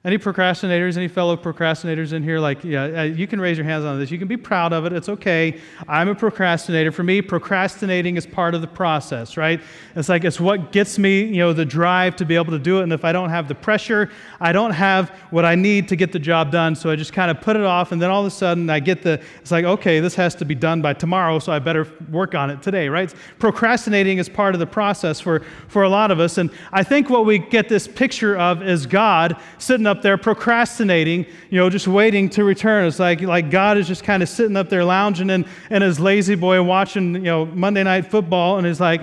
[0.05, 2.39] Any procrastinators, any fellow procrastinators in here?
[2.39, 4.13] Like, yeah, uh, you can raise your hands on this.
[4.13, 4.93] You can be proud of it.
[4.93, 5.61] It's okay.
[5.89, 6.93] I'm a procrastinator.
[6.93, 9.61] For me, procrastinating is part of the process, right?
[9.97, 12.79] It's like it's what gets me, you know, the drive to be able to do
[12.79, 12.85] it.
[12.85, 14.09] And if I don't have the pressure,
[14.41, 16.77] I don't have what I need to get the job done.
[16.77, 17.91] So I just kind of put it off.
[17.91, 20.45] And then all of a sudden, I get the, it's like, okay, this has to
[20.45, 21.41] be done by tomorrow.
[21.41, 23.13] So I better work on it today, right?
[23.41, 26.39] Procrastinating is part of the process for, for a lot of us.
[26.39, 31.27] And I think what we get this picture of is God sitting up there procrastinating,
[31.51, 32.87] you know, just waiting to return.
[32.87, 35.99] It's like, like God is just kind of sitting up there lounging in, in his
[35.99, 39.01] La-Z-Boy watching, you know, Monday night football, and he's like,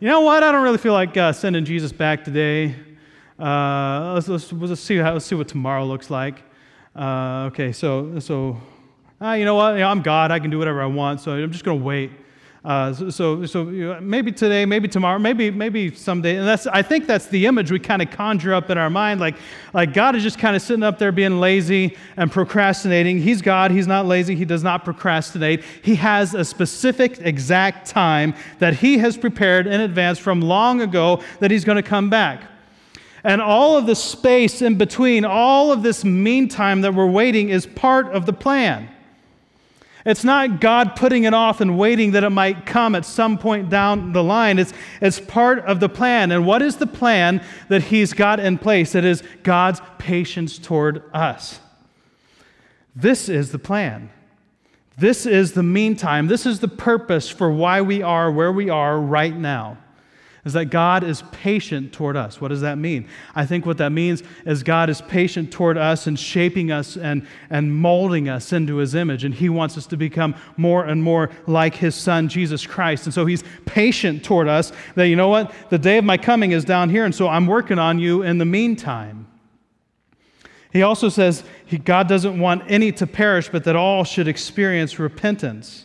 [0.00, 0.42] you know what?
[0.42, 2.74] I don't really feel like uh, sending Jesus back today.
[3.38, 6.42] Uh, let's, let's, let's, see how, let's see what tomorrow looks like.
[6.94, 8.60] Uh, okay, so, so
[9.22, 9.72] uh, you know what?
[9.72, 10.30] You know, I'm God.
[10.30, 12.10] I can do whatever I want, so I'm just going to wait.
[12.64, 13.64] Uh, so, so,
[14.00, 16.36] maybe today, maybe tomorrow, maybe, maybe someday.
[16.36, 19.20] And that's, I think that's the image we kind of conjure up in our mind.
[19.20, 19.36] Like,
[19.74, 23.18] like God is just kind of sitting up there being lazy and procrastinating.
[23.18, 23.70] He's God.
[23.70, 24.34] He's not lazy.
[24.34, 25.62] He does not procrastinate.
[25.82, 31.22] He has a specific, exact time that He has prepared in advance from long ago
[31.40, 32.44] that He's going to come back.
[33.24, 37.66] And all of the space in between, all of this meantime that we're waiting is
[37.66, 38.88] part of the plan.
[40.04, 43.70] It's not God putting it off and waiting that it might come at some point
[43.70, 44.58] down the line.
[44.58, 46.30] It's, it's part of the plan.
[46.30, 48.94] And what is the plan that He's got in place?
[48.94, 51.60] It is God's patience toward us.
[52.94, 54.10] This is the plan.
[54.98, 56.28] This is the meantime.
[56.28, 59.78] This is the purpose for why we are where we are right now
[60.44, 62.40] is that God is patient toward us.
[62.40, 63.08] What does that mean?
[63.34, 67.26] I think what that means is God is patient toward us and shaping us and,
[67.48, 69.24] and molding us into his image.
[69.24, 73.06] And he wants us to become more and more like his son, Jesus Christ.
[73.06, 75.52] And so he's patient toward us that, you know what?
[75.70, 78.38] The day of my coming is down here, and so I'm working on you in
[78.38, 79.26] the meantime.
[80.74, 84.98] He also says he, God doesn't want any to perish, but that all should experience
[84.98, 85.83] repentance.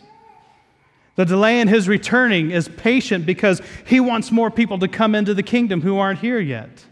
[1.20, 5.34] The delay in his returning is patient because he wants more people to come into
[5.34, 6.86] the kingdom who aren't here yet.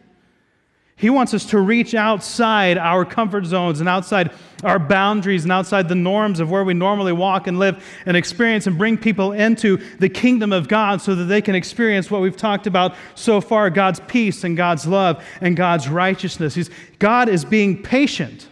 [0.96, 5.88] He wants us to reach outside our comfort zones and outside our boundaries and outside
[5.88, 9.78] the norms of where we normally walk and live and experience and bring people into
[9.98, 13.70] the kingdom of God so that they can experience what we've talked about so far
[13.70, 16.54] God's peace and God's love and God's righteousness.
[16.54, 16.68] He's,
[16.98, 18.46] God is being patient.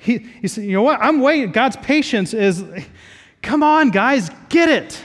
[0.00, 0.98] He, he said, You know what?
[1.00, 1.52] I'm waiting.
[1.52, 2.64] God's patience is
[3.42, 5.02] Come on, guys, get it.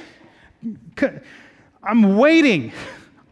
[1.84, 2.74] I'm waiting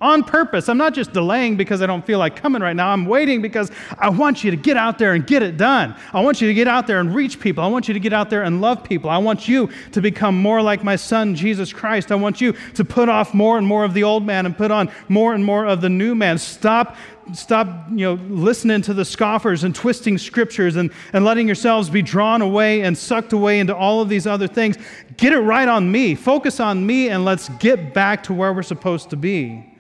[0.04, 0.68] on purpose.
[0.68, 2.90] I'm not just delaying because I don't feel like coming right now.
[2.90, 5.96] I'm waiting because I want you to get out there and get it done.
[6.12, 7.64] I want you to get out there and reach people.
[7.64, 9.10] I want you to get out there and love people.
[9.10, 12.12] I want you to become more like my son, Jesus Christ.
[12.12, 14.72] I want you to put off more and more of the old man and put
[14.72, 16.38] on more and more of the new man.
[16.38, 16.98] Stop
[17.32, 22.02] stop you know, listening to the scoffers and twisting scriptures and, and letting yourselves be
[22.02, 24.76] drawn away and sucked away into all of these other things.
[25.16, 26.16] Get it right on me.
[26.16, 29.73] Focus on me and let's get back to where we're supposed to be.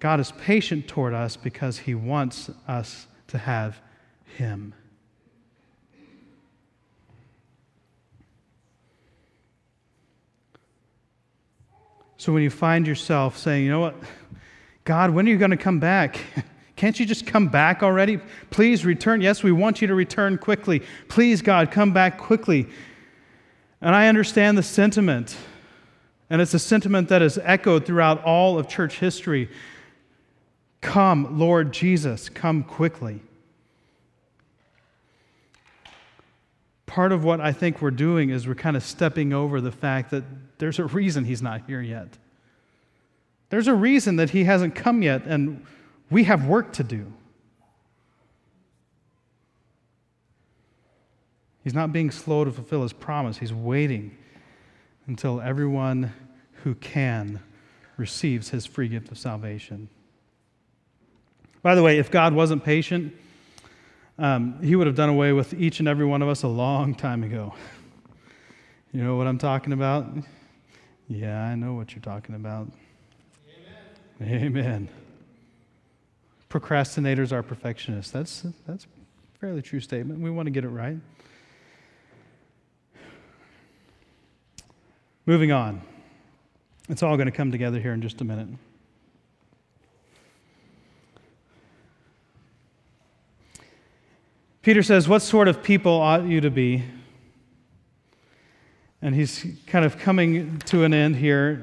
[0.00, 3.80] God is patient toward us because he wants us to have
[4.36, 4.74] him.
[12.16, 13.94] So when you find yourself saying, you know what?
[14.84, 16.18] God, when are you going to come back?
[16.76, 18.18] Can't you just come back already?
[18.50, 19.20] Please return.
[19.20, 20.82] Yes, we want you to return quickly.
[21.08, 22.66] Please, God, come back quickly.
[23.80, 25.36] And I understand the sentiment.
[26.30, 29.48] And it's a sentiment that is echoed throughout all of church history.
[30.80, 33.20] Come, Lord Jesus, come quickly.
[36.86, 40.10] Part of what I think we're doing is we're kind of stepping over the fact
[40.10, 40.24] that
[40.58, 42.08] there's a reason he's not here yet.
[43.50, 45.64] There's a reason that he hasn't come yet, and
[46.10, 47.12] we have work to do.
[51.64, 54.16] He's not being slow to fulfill his promise, he's waiting
[55.06, 56.12] until everyone
[56.64, 57.40] who can
[57.96, 59.88] receives his free gift of salvation.
[61.62, 63.14] By the way, if God wasn't patient,
[64.18, 66.94] um, he would have done away with each and every one of us a long
[66.94, 67.54] time ago.
[68.90, 70.06] You know what I'm talking about?
[71.08, 72.68] Yeah, I know what you're talking about.
[74.22, 74.88] Amen.
[76.48, 78.10] Procrastinators are perfectionists.
[78.10, 80.20] That's, that's a fairly true statement.
[80.20, 80.96] We want to get it right.
[85.26, 85.82] Moving on.
[86.88, 88.48] It's all going to come together here in just a minute.
[94.62, 96.84] Peter says, What sort of people ought you to be?
[99.00, 101.62] And he's kind of coming to an end here.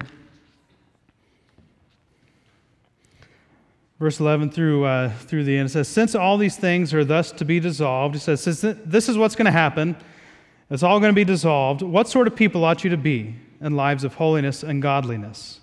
[4.00, 7.32] Verse 11 through, uh, through the end, it says, Since all these things are thus
[7.34, 9.96] to be dissolved, he says, Since this is what's going to happen,
[10.70, 13.76] it's all going to be dissolved, what sort of people ought you to be in
[13.76, 15.60] lives of holiness and godliness?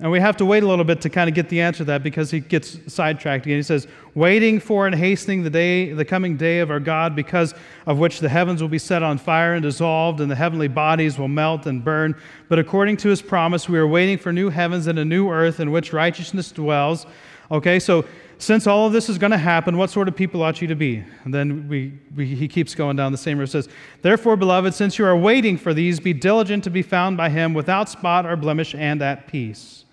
[0.00, 1.84] And we have to wait a little bit to kind of get the answer to
[1.84, 3.58] that because he gets sidetracked again.
[3.58, 7.54] He says, waiting for and hastening the day, the coming day of our God, because
[7.84, 11.18] of which the heavens will be set on fire and dissolved, and the heavenly bodies
[11.18, 12.16] will melt and burn.
[12.48, 15.60] But according to his promise, we are waiting for new heavens and a new earth
[15.60, 17.04] in which righteousness dwells.
[17.50, 18.06] Okay, so
[18.38, 20.74] since all of this is going to happen, what sort of people ought you to
[20.74, 21.04] be?
[21.24, 23.50] And then we, we, he keeps going down the same road.
[23.50, 23.68] says,
[24.00, 27.52] Therefore, beloved, since you are waiting for these, be diligent to be found by him
[27.52, 29.84] without spot or blemish and at peace.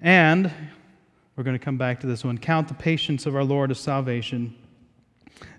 [0.00, 0.52] And
[1.36, 3.78] we're going to come back to this one count the patience of our Lord of
[3.78, 4.54] salvation.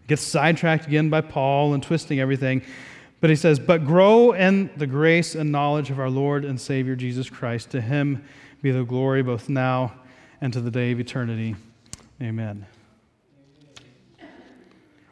[0.08, 2.64] Gets sidetracked again by Paul and twisting everything.
[3.20, 6.96] But he says, But grow in the grace and knowledge of our Lord and Savior
[6.96, 7.72] Jesus Christ.
[7.72, 8.24] To him
[8.62, 9.94] be the glory both now
[10.40, 11.56] and to the day of eternity.
[12.22, 12.66] Amen.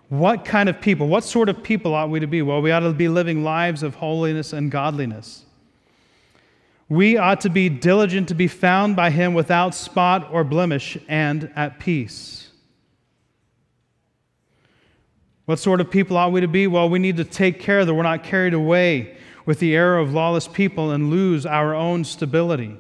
[0.10, 2.42] What kind of people, what sort of people ought we to be?
[2.42, 5.45] Well, we ought to be living lives of holiness and godliness.
[6.88, 11.52] We ought to be diligent to be found by him without spot or blemish and
[11.56, 12.50] at peace.
[15.46, 16.68] What sort of people ought we to be?
[16.68, 20.14] Well, we need to take care that we're not carried away with the error of
[20.14, 22.78] lawless people and lose our own stability.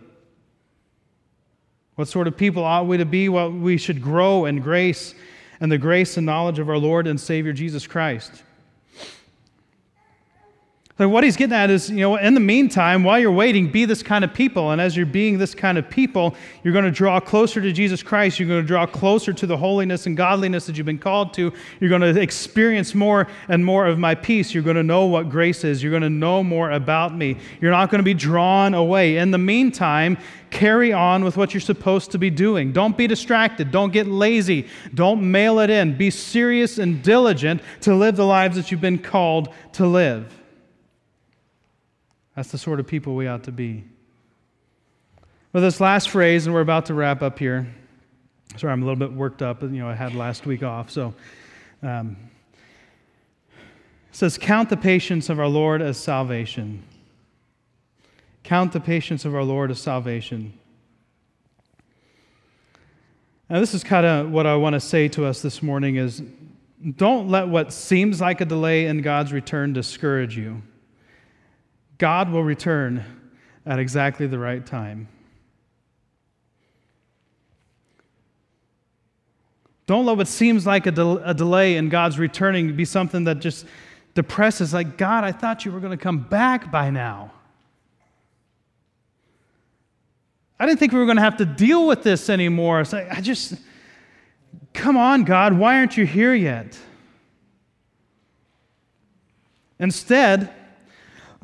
[1.96, 3.30] What sort of people ought we to be?
[3.30, 5.16] Well, we should grow in grace
[5.60, 8.44] and the grace and knowledge of our Lord and Savior Jesus Christ.
[10.98, 14.02] What he's getting at is, you know, in the meantime, while you're waiting, be this
[14.02, 14.72] kind of people.
[14.72, 18.02] And as you're being this kind of people, you're going to draw closer to Jesus
[18.02, 18.40] Christ.
[18.40, 21.52] You're going to draw closer to the holiness and godliness that you've been called to.
[21.82, 24.54] You're going to experience more and more of my peace.
[24.54, 25.84] You're going to know what grace is.
[25.84, 27.36] You're going to know more about me.
[27.60, 29.18] You're not going to be drawn away.
[29.18, 30.18] In the meantime,
[30.50, 32.72] carry on with what you're supposed to be doing.
[32.72, 33.70] Don't be distracted.
[33.70, 34.70] Don't get lazy.
[34.94, 35.98] Don't mail it in.
[35.98, 40.34] Be serious and diligent to live the lives that you've been called to live.
[42.36, 43.84] That's the sort of people we ought to be.
[45.54, 47.66] Well, this last phrase, and we're about to wrap up here.
[48.58, 49.62] Sorry, I'm a little bit worked up.
[49.62, 50.90] You know, I had last week off.
[50.90, 51.14] So,
[51.82, 52.18] um,
[54.12, 56.84] says, Count the patience of our Lord as salvation.
[58.44, 60.54] Count the patience of our Lord as salvation.
[63.50, 66.22] Now, this is kind of what I want to say to us this morning is
[66.98, 70.62] don't let what seems like a delay in God's return discourage you.
[71.98, 73.04] God will return
[73.66, 75.08] at exactly the right time.
[79.88, 83.40] Don't let what seems like a, de- a, delay in God's returning be something that
[83.40, 83.66] just
[84.16, 87.32] depresses, like, God, I thought you were going to come back by now.
[90.60, 92.84] I didn't think we were going to have to deal with this anymore.
[92.94, 93.56] I just,
[94.74, 96.80] come on, God, why aren't you here yet?
[99.78, 100.52] Instead,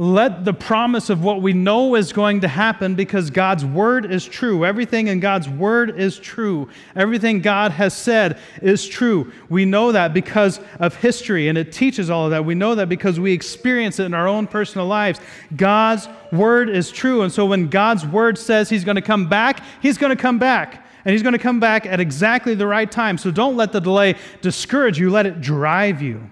[0.02, 4.26] let the promise of what we know is going to happen because God's word is
[4.26, 4.66] true.
[4.66, 6.70] Everything in God's word is true.
[6.96, 9.32] Everything God has said is true.
[9.48, 12.44] We know that because of history, and it teaches all of that.
[12.44, 15.20] We know that because we experience it in our own personal lives.
[15.56, 17.22] God's word is true.
[17.22, 20.40] And so when God's word says he's going to come back, he's going to come
[20.40, 20.84] back.
[21.06, 23.20] And he's going to come back at exactly the right time.
[23.20, 26.28] So don't let the delay discourage you, let it drive you.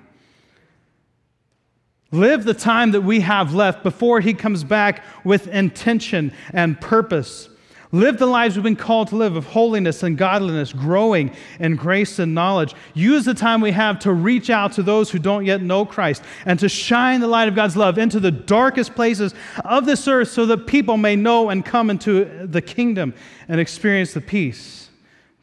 [2.12, 7.50] Live the time that we have left before He comes back with intention and purpose.
[7.92, 12.20] Live the lives we've been called to live of holiness and godliness, growing in grace
[12.20, 12.76] and knowledge.
[12.94, 16.22] Use the time we have to reach out to those who don't yet know Christ
[16.46, 19.34] and to shine the light of God's love into the darkest places
[19.66, 23.16] of this earth so that people may know and come into the kingdom
[23.48, 24.90] and experience the peace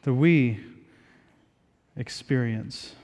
[0.03, 0.61] that we
[1.97, 2.95] experience.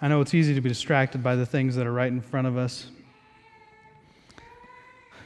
[0.00, 2.46] I know it's easy to be distracted by the things that are right in front
[2.46, 2.88] of us.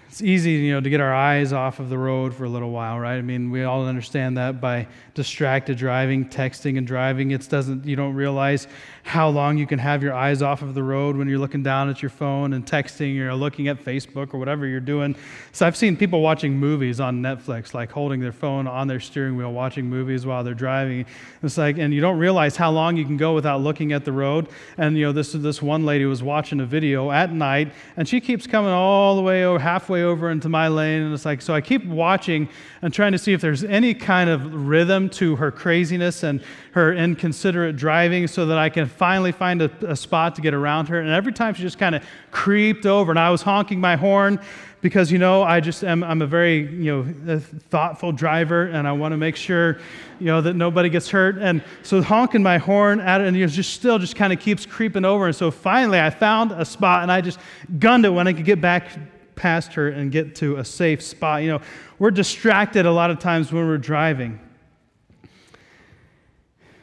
[0.09, 2.71] It's easy, you know, to get our eyes off of the road for a little
[2.71, 3.17] while, right?
[3.17, 7.31] I mean, we all understand that by distracted driving, texting and driving.
[7.31, 8.67] It doesn't you don't realize
[9.03, 11.89] how long you can have your eyes off of the road when you're looking down
[11.89, 15.17] at your phone and texting or looking at Facebook or whatever you're doing.
[15.53, 19.37] So I've seen people watching movies on Netflix, like holding their phone on their steering
[19.37, 21.07] wheel, watching movies while they're driving.
[21.43, 24.13] It's like, and you don't realize how long you can go without looking at the
[24.13, 24.49] road.
[24.77, 28.21] And you know, this this one lady was watching a video at night, and she
[28.21, 31.55] keeps coming all the way over, halfway over into my lane, and it's like, so
[31.55, 32.49] I keep watching
[32.83, 36.43] and trying to see if there's any kind of rhythm to her craziness and
[36.73, 40.89] her inconsiderate driving, so that I can finally find a, a spot to get around
[40.89, 41.01] her.
[41.01, 44.41] And every time she just kind of creeped over, and I was honking my horn
[44.83, 48.93] because, you know, I just am, I'm a very, you know, thoughtful driver, and I
[48.93, 49.79] want to make sure,
[50.19, 51.39] you know, that nobody gets hurt.
[51.39, 54.67] And so honking my horn at it, and it just still just kind of keeps
[54.67, 55.27] creeping over.
[55.27, 57.39] And so finally I found a spot, and I just
[57.79, 58.89] gunned it when I could get back
[59.37, 61.43] past her and get to a safe spot.
[61.43, 61.61] You know,
[61.99, 64.39] we're distracted a lot of times when we're driving.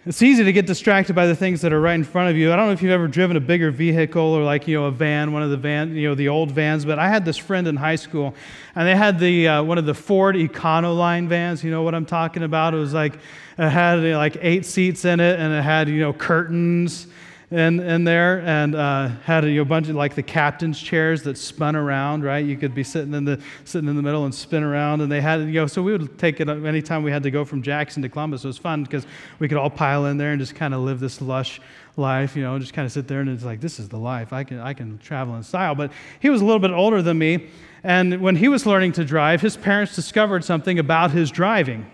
[0.07, 2.53] It's easy to get distracted by the things that are right in front of you.
[2.53, 4.91] I don't know if you've ever driven a bigger vehicle or like, you know, a
[4.91, 7.67] van, one of the van, you know, the old vans, but I had this friend
[7.67, 8.33] in high school
[8.73, 11.61] and they had the, uh, one of the Ford Econoline vans.
[11.61, 12.73] You know what I'm talking about?
[12.73, 13.15] It was like,
[13.57, 17.07] it had like eight seats in it and it had, you know, curtains
[17.49, 21.77] in, in there and uh, had a, bunch of like the captain's chairs that spun
[21.77, 22.45] around, right?
[22.45, 25.21] You could be sitting in the sitting in the middle and spin around, and they
[25.21, 25.67] had you know.
[25.67, 28.43] So we would take it up anytime we had to go from Jackson to Columbus.
[28.43, 29.07] It was fun because
[29.39, 31.61] we could all pile in there and just kind of live this lush
[31.95, 34.33] life, you know, just kind of sit there and it's like this is the life.
[34.33, 35.73] I can I can travel in style.
[35.73, 37.49] But he was a little bit older than me,
[37.81, 41.89] and when he was learning to drive, his parents discovered something about his driving.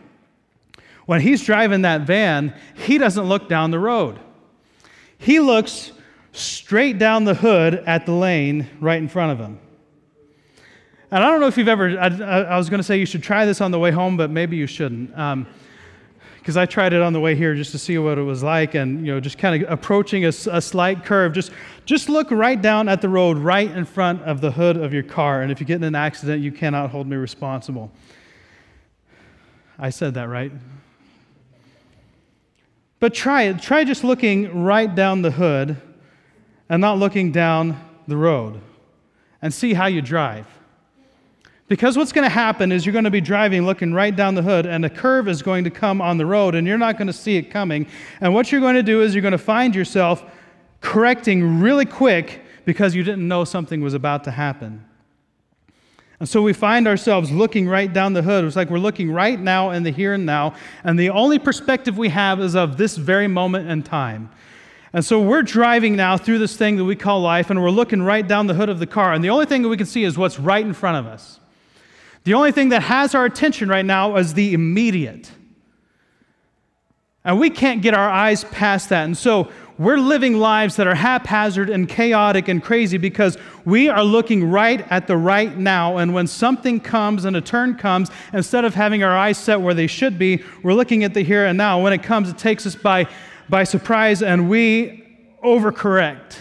[1.05, 4.19] When he's driving that van, he doesn't look down the road.
[5.23, 5.93] He looks
[6.33, 9.57] straight down the hood at the lane right in front of him.
[11.11, 13.23] And I don't know if you've ever, I, I was going to say you should
[13.23, 15.11] try this on the way home, but maybe you shouldn't.
[15.11, 18.43] Because um, I tried it on the way here just to see what it was
[18.43, 21.31] like, and you know, just kind of approaching a, a slight curve.
[21.31, 21.51] Just,
[21.85, 25.03] just look right down at the road, right in front of the hood of your
[25.03, 25.41] car.
[25.41, 27.91] And if you get in an accident, you cannot hold me responsible.
[29.79, 30.51] I said that right.
[33.03, 33.61] But try it.
[33.61, 35.75] Try just looking right down the hood
[36.69, 37.77] and not looking down
[38.07, 38.61] the road
[39.41, 40.47] and see how you drive.
[41.67, 44.41] Because what's going to happen is you're going to be driving looking right down the
[44.41, 47.07] hood, and a curve is going to come on the road, and you're not going
[47.07, 47.87] to see it coming.
[48.21, 50.23] And what you're going to do is you're going to find yourself
[50.79, 54.85] correcting really quick because you didn't know something was about to happen.
[56.23, 58.45] And so we find ourselves looking right down the hood.
[58.45, 60.55] It's like we're looking right now in the here and now,
[60.85, 64.31] and the only perspective we have is of this very moment in time.
[64.93, 68.01] And so we're driving now through this thing that we call life, and we're looking
[68.01, 70.05] right down the hood of the car, and the only thing that we can see
[70.05, 71.41] is what's right in front of us.
[72.23, 75.29] The only thing that has our attention right now is the immediate.
[77.25, 79.03] And we can't get our eyes past that.
[79.03, 84.03] And so we're living lives that are haphazard and chaotic and crazy because we are
[84.03, 85.97] looking right at the right now.
[85.97, 89.73] And when something comes and a turn comes, instead of having our eyes set where
[89.73, 91.81] they should be, we're looking at the here and now.
[91.81, 93.07] When it comes, it takes us by,
[93.49, 95.03] by surprise and we
[95.43, 96.37] overcorrect.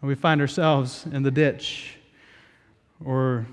[0.00, 1.96] And we find ourselves in the ditch
[3.04, 3.46] or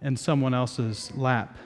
[0.00, 1.56] in someone else's lap.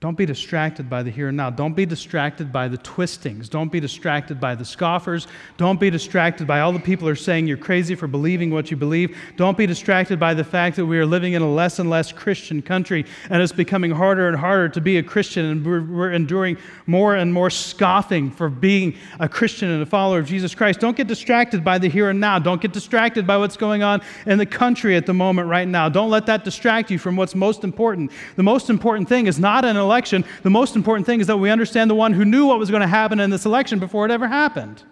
[0.00, 1.50] Don't be distracted by the here and now.
[1.50, 3.48] Don't be distracted by the twistings.
[3.48, 5.26] Don't be distracted by the scoffers.
[5.56, 8.70] Don't be distracted by all the people who are saying you're crazy for believing what
[8.70, 9.16] you believe.
[9.34, 12.12] Don't be distracted by the fact that we are living in a less and less
[12.12, 16.58] Christian country and it's becoming harder and harder to be a Christian and we're, enduring
[16.86, 20.78] more and more scoffing for being a Christian and a follower of Jesus Christ.
[20.78, 22.38] Don't get distracted by the here and now.
[22.38, 25.88] Don't get distracted by what's going on in the country at the moment right now.
[25.88, 28.12] Don't let that distract you from what's most important.
[28.36, 31.50] The most important thing is not an election, the most important thing is that we
[31.50, 34.10] understand the one who knew what was going to happen in this election before it
[34.10, 34.82] ever happened.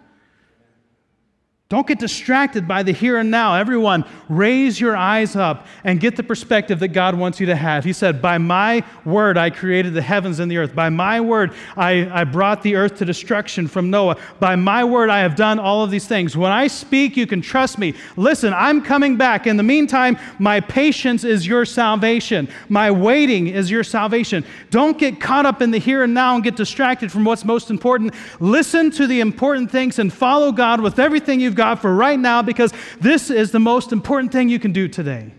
[1.69, 3.55] Don't get distracted by the here and now.
[3.55, 7.83] Everyone, raise your eyes up and get the perspective that God wants you to have.
[7.83, 10.73] He said, By my word, I created the heavens and the earth.
[10.73, 14.15] By my word, I, I brought the earth to destruction from Noah.
[14.39, 16.37] By my word, I have done all of these things.
[16.37, 17.95] When I speak, you can trust me.
[18.15, 19.45] Listen, I'm coming back.
[19.45, 22.47] In the meantime, my patience is your salvation.
[22.69, 24.45] My waiting is your salvation.
[24.69, 27.69] Don't get caught up in the here and now and get distracted from what's most
[27.69, 28.13] important.
[28.39, 32.41] Listen to the important things and follow God with everything you've God for right now
[32.41, 35.33] because this is the most important thing you can do today.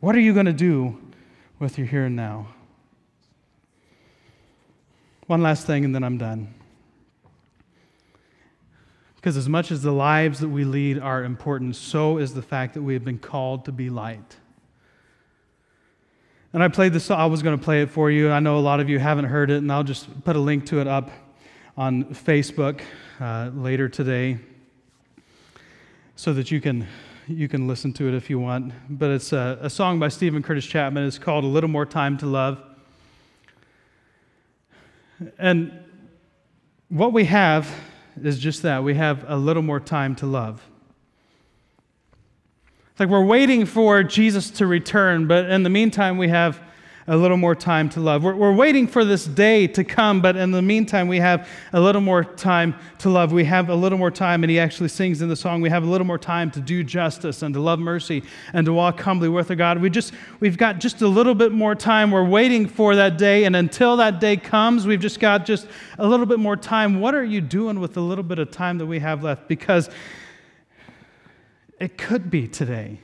[0.00, 0.98] What are you going to do
[1.58, 2.48] with your here and now?
[5.26, 6.54] One last thing, and then I'm done.
[9.16, 12.74] Because as much as the lives that we lead are important, so is the fact
[12.74, 14.36] that we have been called to be light.
[16.52, 17.20] And I played this, song.
[17.20, 18.30] I was going to play it for you.
[18.30, 20.64] I know a lot of you haven't heard it, and I'll just put a link
[20.66, 21.10] to it up
[21.76, 22.80] on Facebook
[23.20, 24.38] uh, later today
[26.16, 26.86] so that you can,
[27.26, 28.72] you can listen to it if you want.
[28.88, 31.06] But it's a, a song by Steven Curtis Chapman.
[31.06, 32.62] It's called A Little More Time to Love.
[35.38, 35.72] And
[36.88, 37.68] what we have
[38.22, 40.62] is just that we have a little more time to love.
[42.90, 46.60] It's like we're waiting for Jesus to return, but in the meantime, we have
[47.08, 48.22] a little more time to love.
[48.22, 51.80] We're, we're, waiting for this day to come, but in the meantime, we have a
[51.80, 53.32] little more time to love.
[53.32, 55.84] We have a little more time, and he actually sings in the song, we have
[55.84, 59.30] a little more time to do justice and to love mercy and to walk humbly
[59.30, 59.80] with our God.
[59.80, 62.10] We just, we've got just a little bit more time.
[62.10, 65.66] We're waiting for that day, and until that day comes, we've just got just
[65.98, 67.00] a little bit more time.
[67.00, 69.48] What are you doing with the little bit of time that we have left?
[69.48, 69.88] Because
[71.80, 73.00] it could be today.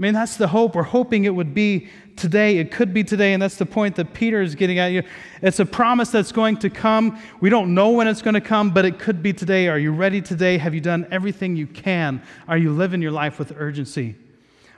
[0.00, 0.76] I mean, that's the hope.
[0.76, 2.56] We're hoping it would be today.
[2.56, 5.02] It could be today, and that's the point that Peter is getting at you.
[5.42, 7.20] It's a promise that's going to come.
[7.42, 9.68] We don't know when it's going to come, but it could be today.
[9.68, 10.56] Are you ready today?
[10.56, 12.22] Have you done everything you can?
[12.48, 14.16] Are you living your life with urgency?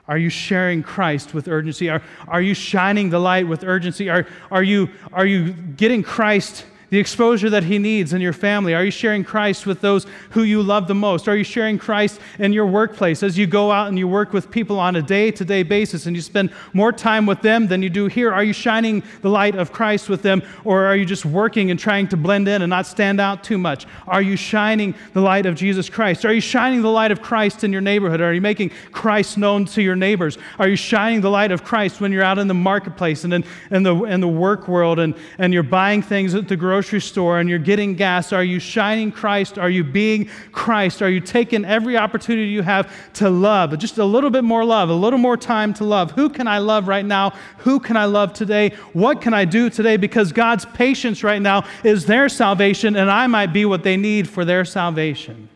[0.09, 1.89] Are you sharing Christ with urgency?
[1.89, 4.09] Are, are you shining the light with urgency?
[4.09, 8.75] Are, are, you, are you getting Christ the exposure that He needs in your family?
[8.75, 11.27] Are you sharing Christ with those who you love the most?
[11.27, 14.51] Are you sharing Christ in your workplace as you go out and you work with
[14.51, 17.81] people on a day to day basis and you spend more time with them than
[17.81, 18.31] you do here?
[18.31, 21.79] Are you shining the light of Christ with them or are you just working and
[21.79, 23.87] trying to blend in and not stand out too much?
[24.05, 26.25] Are you shining the light of Jesus Christ?
[26.25, 28.21] Are you shining the light of Christ in your neighborhood?
[28.21, 30.37] Are you making Christ known to your neighbors?
[30.59, 33.43] Are you shining the light of Christ when you're out in the marketplace and in,
[33.71, 36.99] in, the, in the work world and, and you're buying things at the grocery grocery
[36.99, 39.57] store and you're getting gas, are you shining Christ?
[39.57, 41.01] Are you being Christ?
[41.01, 43.77] Are you taking every opportunity you have to love?
[43.79, 46.11] Just a little bit more love, a little more time to love.
[46.11, 47.29] Who can I love right now?
[47.59, 48.71] Who can I love today?
[48.91, 49.95] What can I do today?
[49.95, 54.27] Because God's patience right now is their salvation, and I might be what they need
[54.27, 55.47] for their salvation.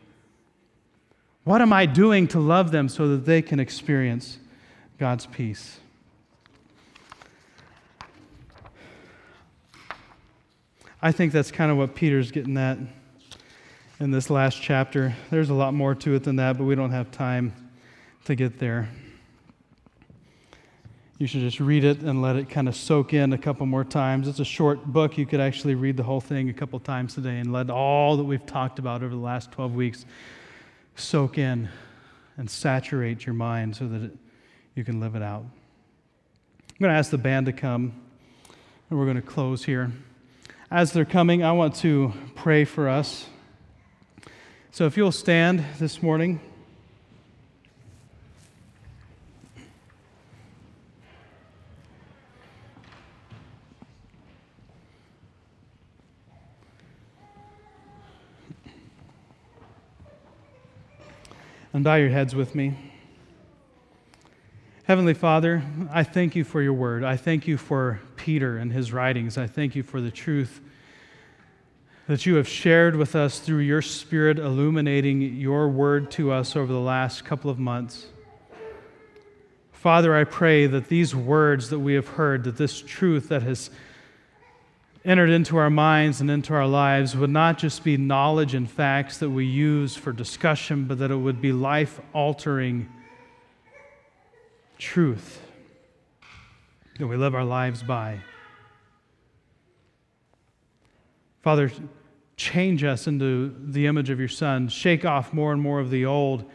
[1.44, 4.40] What am I doing to love them so that they can experience
[4.98, 5.77] God's peace?
[11.00, 12.80] I think that's kind of what Peter's getting at
[14.00, 15.16] in this last chapter.
[15.30, 17.54] There's a lot more to it than that, but we don't have time
[18.26, 18.90] to get there.
[21.20, 23.84] You should just read it and let it kind of soak in a couple more
[23.84, 24.28] times.
[24.28, 25.20] It's a short book.
[25.20, 28.24] You could actually read the whole thing a couple times today and let all that
[28.24, 30.04] we've talked about over the last 12 weeks
[30.96, 31.70] soak in
[32.38, 34.18] and saturate your mind so that it,
[34.74, 35.44] you can live it out.
[35.44, 37.94] I'm going to ask the band to come,
[38.90, 39.92] and we're going to close here.
[40.70, 43.28] As they're coming, I want to pray for us.
[44.72, 46.42] So if you'll stand this morning.
[61.72, 62.87] And bow your heads with me.
[64.88, 67.04] Heavenly Father, I thank you for your word.
[67.04, 69.38] I thank you for Peter and his writings.
[69.38, 70.62] I thank you for the truth
[72.08, 76.72] that you have shared with us through your Spirit, illuminating your word to us over
[76.72, 78.06] the last couple of months.
[79.74, 83.70] Father, I pray that these words that we have heard, that this truth that has
[85.04, 89.18] entered into our minds and into our lives would not just be knowledge and facts
[89.18, 92.88] that we use for discussion, but that it would be life altering
[94.78, 95.42] truth
[97.00, 98.20] that we live our lives by.
[101.42, 101.72] Father,
[102.36, 104.68] change us into the image of your Son.
[104.68, 106.46] Shake off more and more of the old,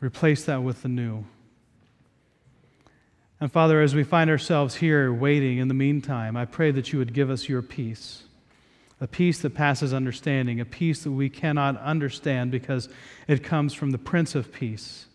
[0.00, 1.24] replace that with the new.
[3.40, 6.98] And Father, as we find ourselves here waiting in the meantime, I pray that you
[7.00, 8.22] would give us your peace.
[9.00, 12.88] A peace that passes understanding, a peace that we cannot understand because
[13.26, 15.06] it comes from the Prince of Peace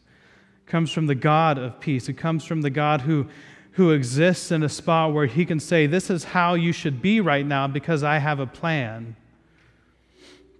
[0.68, 2.10] comes from the God of peace.
[2.10, 3.28] It comes from the God who,
[3.72, 7.22] who exists in a spot where he can say, This is how you should be
[7.22, 9.16] right now because I have a plan.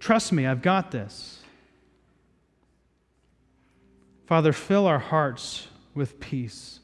[0.00, 1.40] Trust me, I've got this.
[4.26, 6.80] Father, fill our hearts with peace.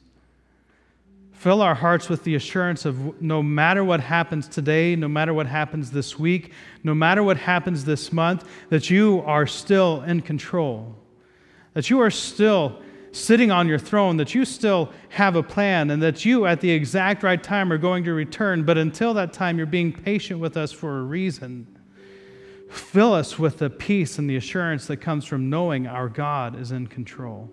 [1.32, 5.46] Fill our hearts with the assurance of no matter what happens today, no matter what
[5.46, 6.52] happens this week,
[6.82, 10.96] no matter what happens this month, that you are still in control,
[11.74, 12.80] that you are still
[13.14, 16.70] sitting on your throne, that you still have a plan, and that you, at the
[16.70, 18.64] exact right time, are going to return.
[18.64, 21.66] But until that time, you're being patient with us for a reason.
[22.68, 26.72] Fill us with the peace and the assurance that comes from knowing our God is
[26.72, 27.50] in control.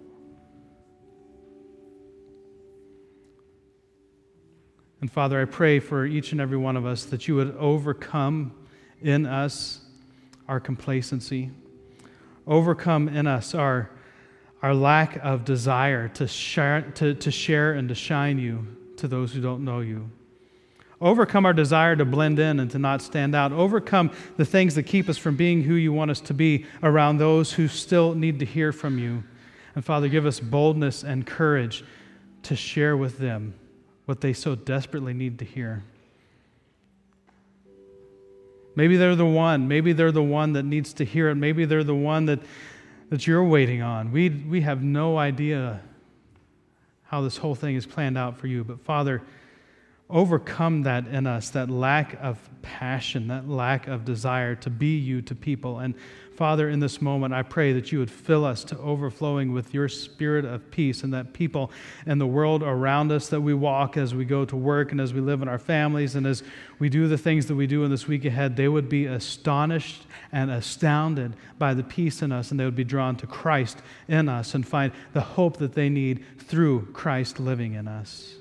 [5.00, 8.54] And Father, I pray for each and every one of us that you would overcome
[9.00, 9.82] in us
[10.48, 11.52] our complacency,
[12.48, 13.92] overcome in us our,
[14.62, 18.66] our lack of desire to share, to, to share and to shine you
[18.98, 20.10] to those who don't know you.
[21.02, 23.52] Overcome our desire to blend in and to not stand out.
[23.52, 27.18] Overcome the things that keep us from being who you want us to be around
[27.18, 29.24] those who still need to hear from you.
[29.74, 31.84] And Father, give us boldness and courage
[32.44, 33.56] to share with them
[34.06, 35.84] what they so desperately need to hear.
[38.76, 39.68] Maybe they're the one.
[39.68, 41.36] Maybe they're the one that needs to hear it.
[41.36, 42.40] Maybe they're the one that,
[43.12, 44.10] that you're waiting on.
[44.14, 45.82] We, we have no idea
[47.04, 48.64] how this whole thing is planned out for you.
[48.64, 49.22] But Father,
[50.10, 55.22] overcome that in us, that lack of passion, that lack of desire to be you
[55.24, 55.80] to people.
[55.80, 55.94] And
[56.42, 59.88] Father, in this moment, I pray that you would fill us to overflowing with your
[59.88, 61.70] spirit of peace, and that people
[62.08, 65.14] and the world around us that we walk as we go to work and as
[65.14, 66.42] we live in our families and as
[66.80, 70.08] we do the things that we do in this week ahead, they would be astonished
[70.32, 73.78] and astounded by the peace in us, and they would be drawn to Christ
[74.08, 78.41] in us and find the hope that they need through Christ living in us.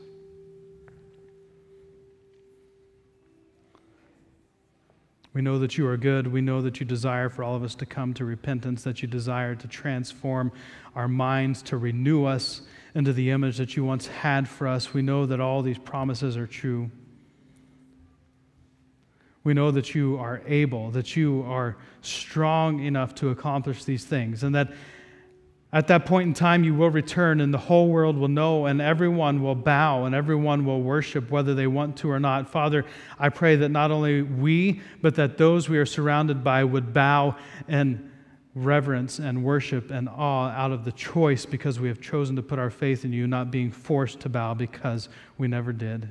[5.32, 6.26] We know that you are good.
[6.26, 9.08] We know that you desire for all of us to come to repentance, that you
[9.08, 10.50] desire to transform
[10.96, 12.62] our minds, to renew us
[12.94, 14.92] into the image that you once had for us.
[14.92, 16.90] We know that all these promises are true.
[19.44, 24.42] We know that you are able, that you are strong enough to accomplish these things,
[24.42, 24.72] and that
[25.72, 28.80] at that point in time, you will return, and the whole world will know, and
[28.80, 32.48] everyone will bow, and everyone will worship, whether they want to or not.
[32.48, 32.84] Father,
[33.20, 37.36] I pray that not only we, but that those we are surrounded by would bow
[37.68, 38.10] and
[38.56, 42.58] reverence and worship and awe out of the choice because we have chosen to put
[42.58, 45.08] our faith in you, not being forced to bow because
[45.38, 46.08] we never did.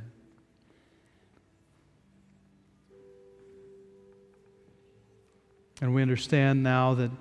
[5.81, 7.11] And we understand now that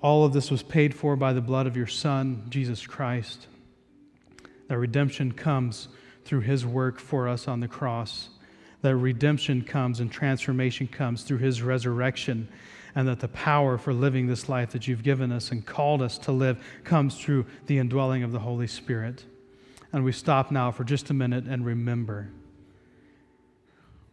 [0.00, 3.46] all of this was paid for by the blood of your Son, Jesus Christ.
[4.68, 5.88] That redemption comes
[6.24, 8.30] through his work for us on the cross.
[8.82, 12.48] That redemption comes and transformation comes through his resurrection.
[12.94, 16.16] And that the power for living this life that you've given us and called us
[16.18, 19.24] to live comes through the indwelling of the Holy Spirit.
[19.92, 22.30] And we stop now for just a minute and remember.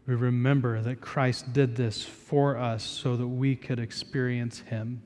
[0.07, 5.03] We remember that Christ did this for us so that we could experience him.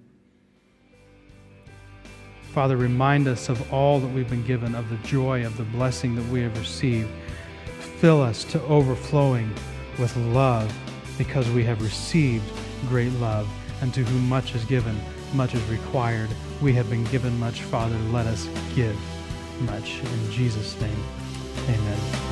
[2.56, 6.16] Father, remind us of all that we've been given, of the joy, of the blessing
[6.16, 7.10] that we have received.
[8.00, 9.54] Fill us to overflowing
[10.00, 10.74] with love
[11.18, 12.50] because we have received
[12.88, 13.46] great love.
[13.82, 14.98] And to whom much is given,
[15.34, 16.30] much is required.
[16.62, 17.98] We have been given much, Father.
[18.14, 18.98] Let us give
[19.64, 20.00] much.
[20.00, 21.04] In Jesus' name,
[21.68, 22.25] amen.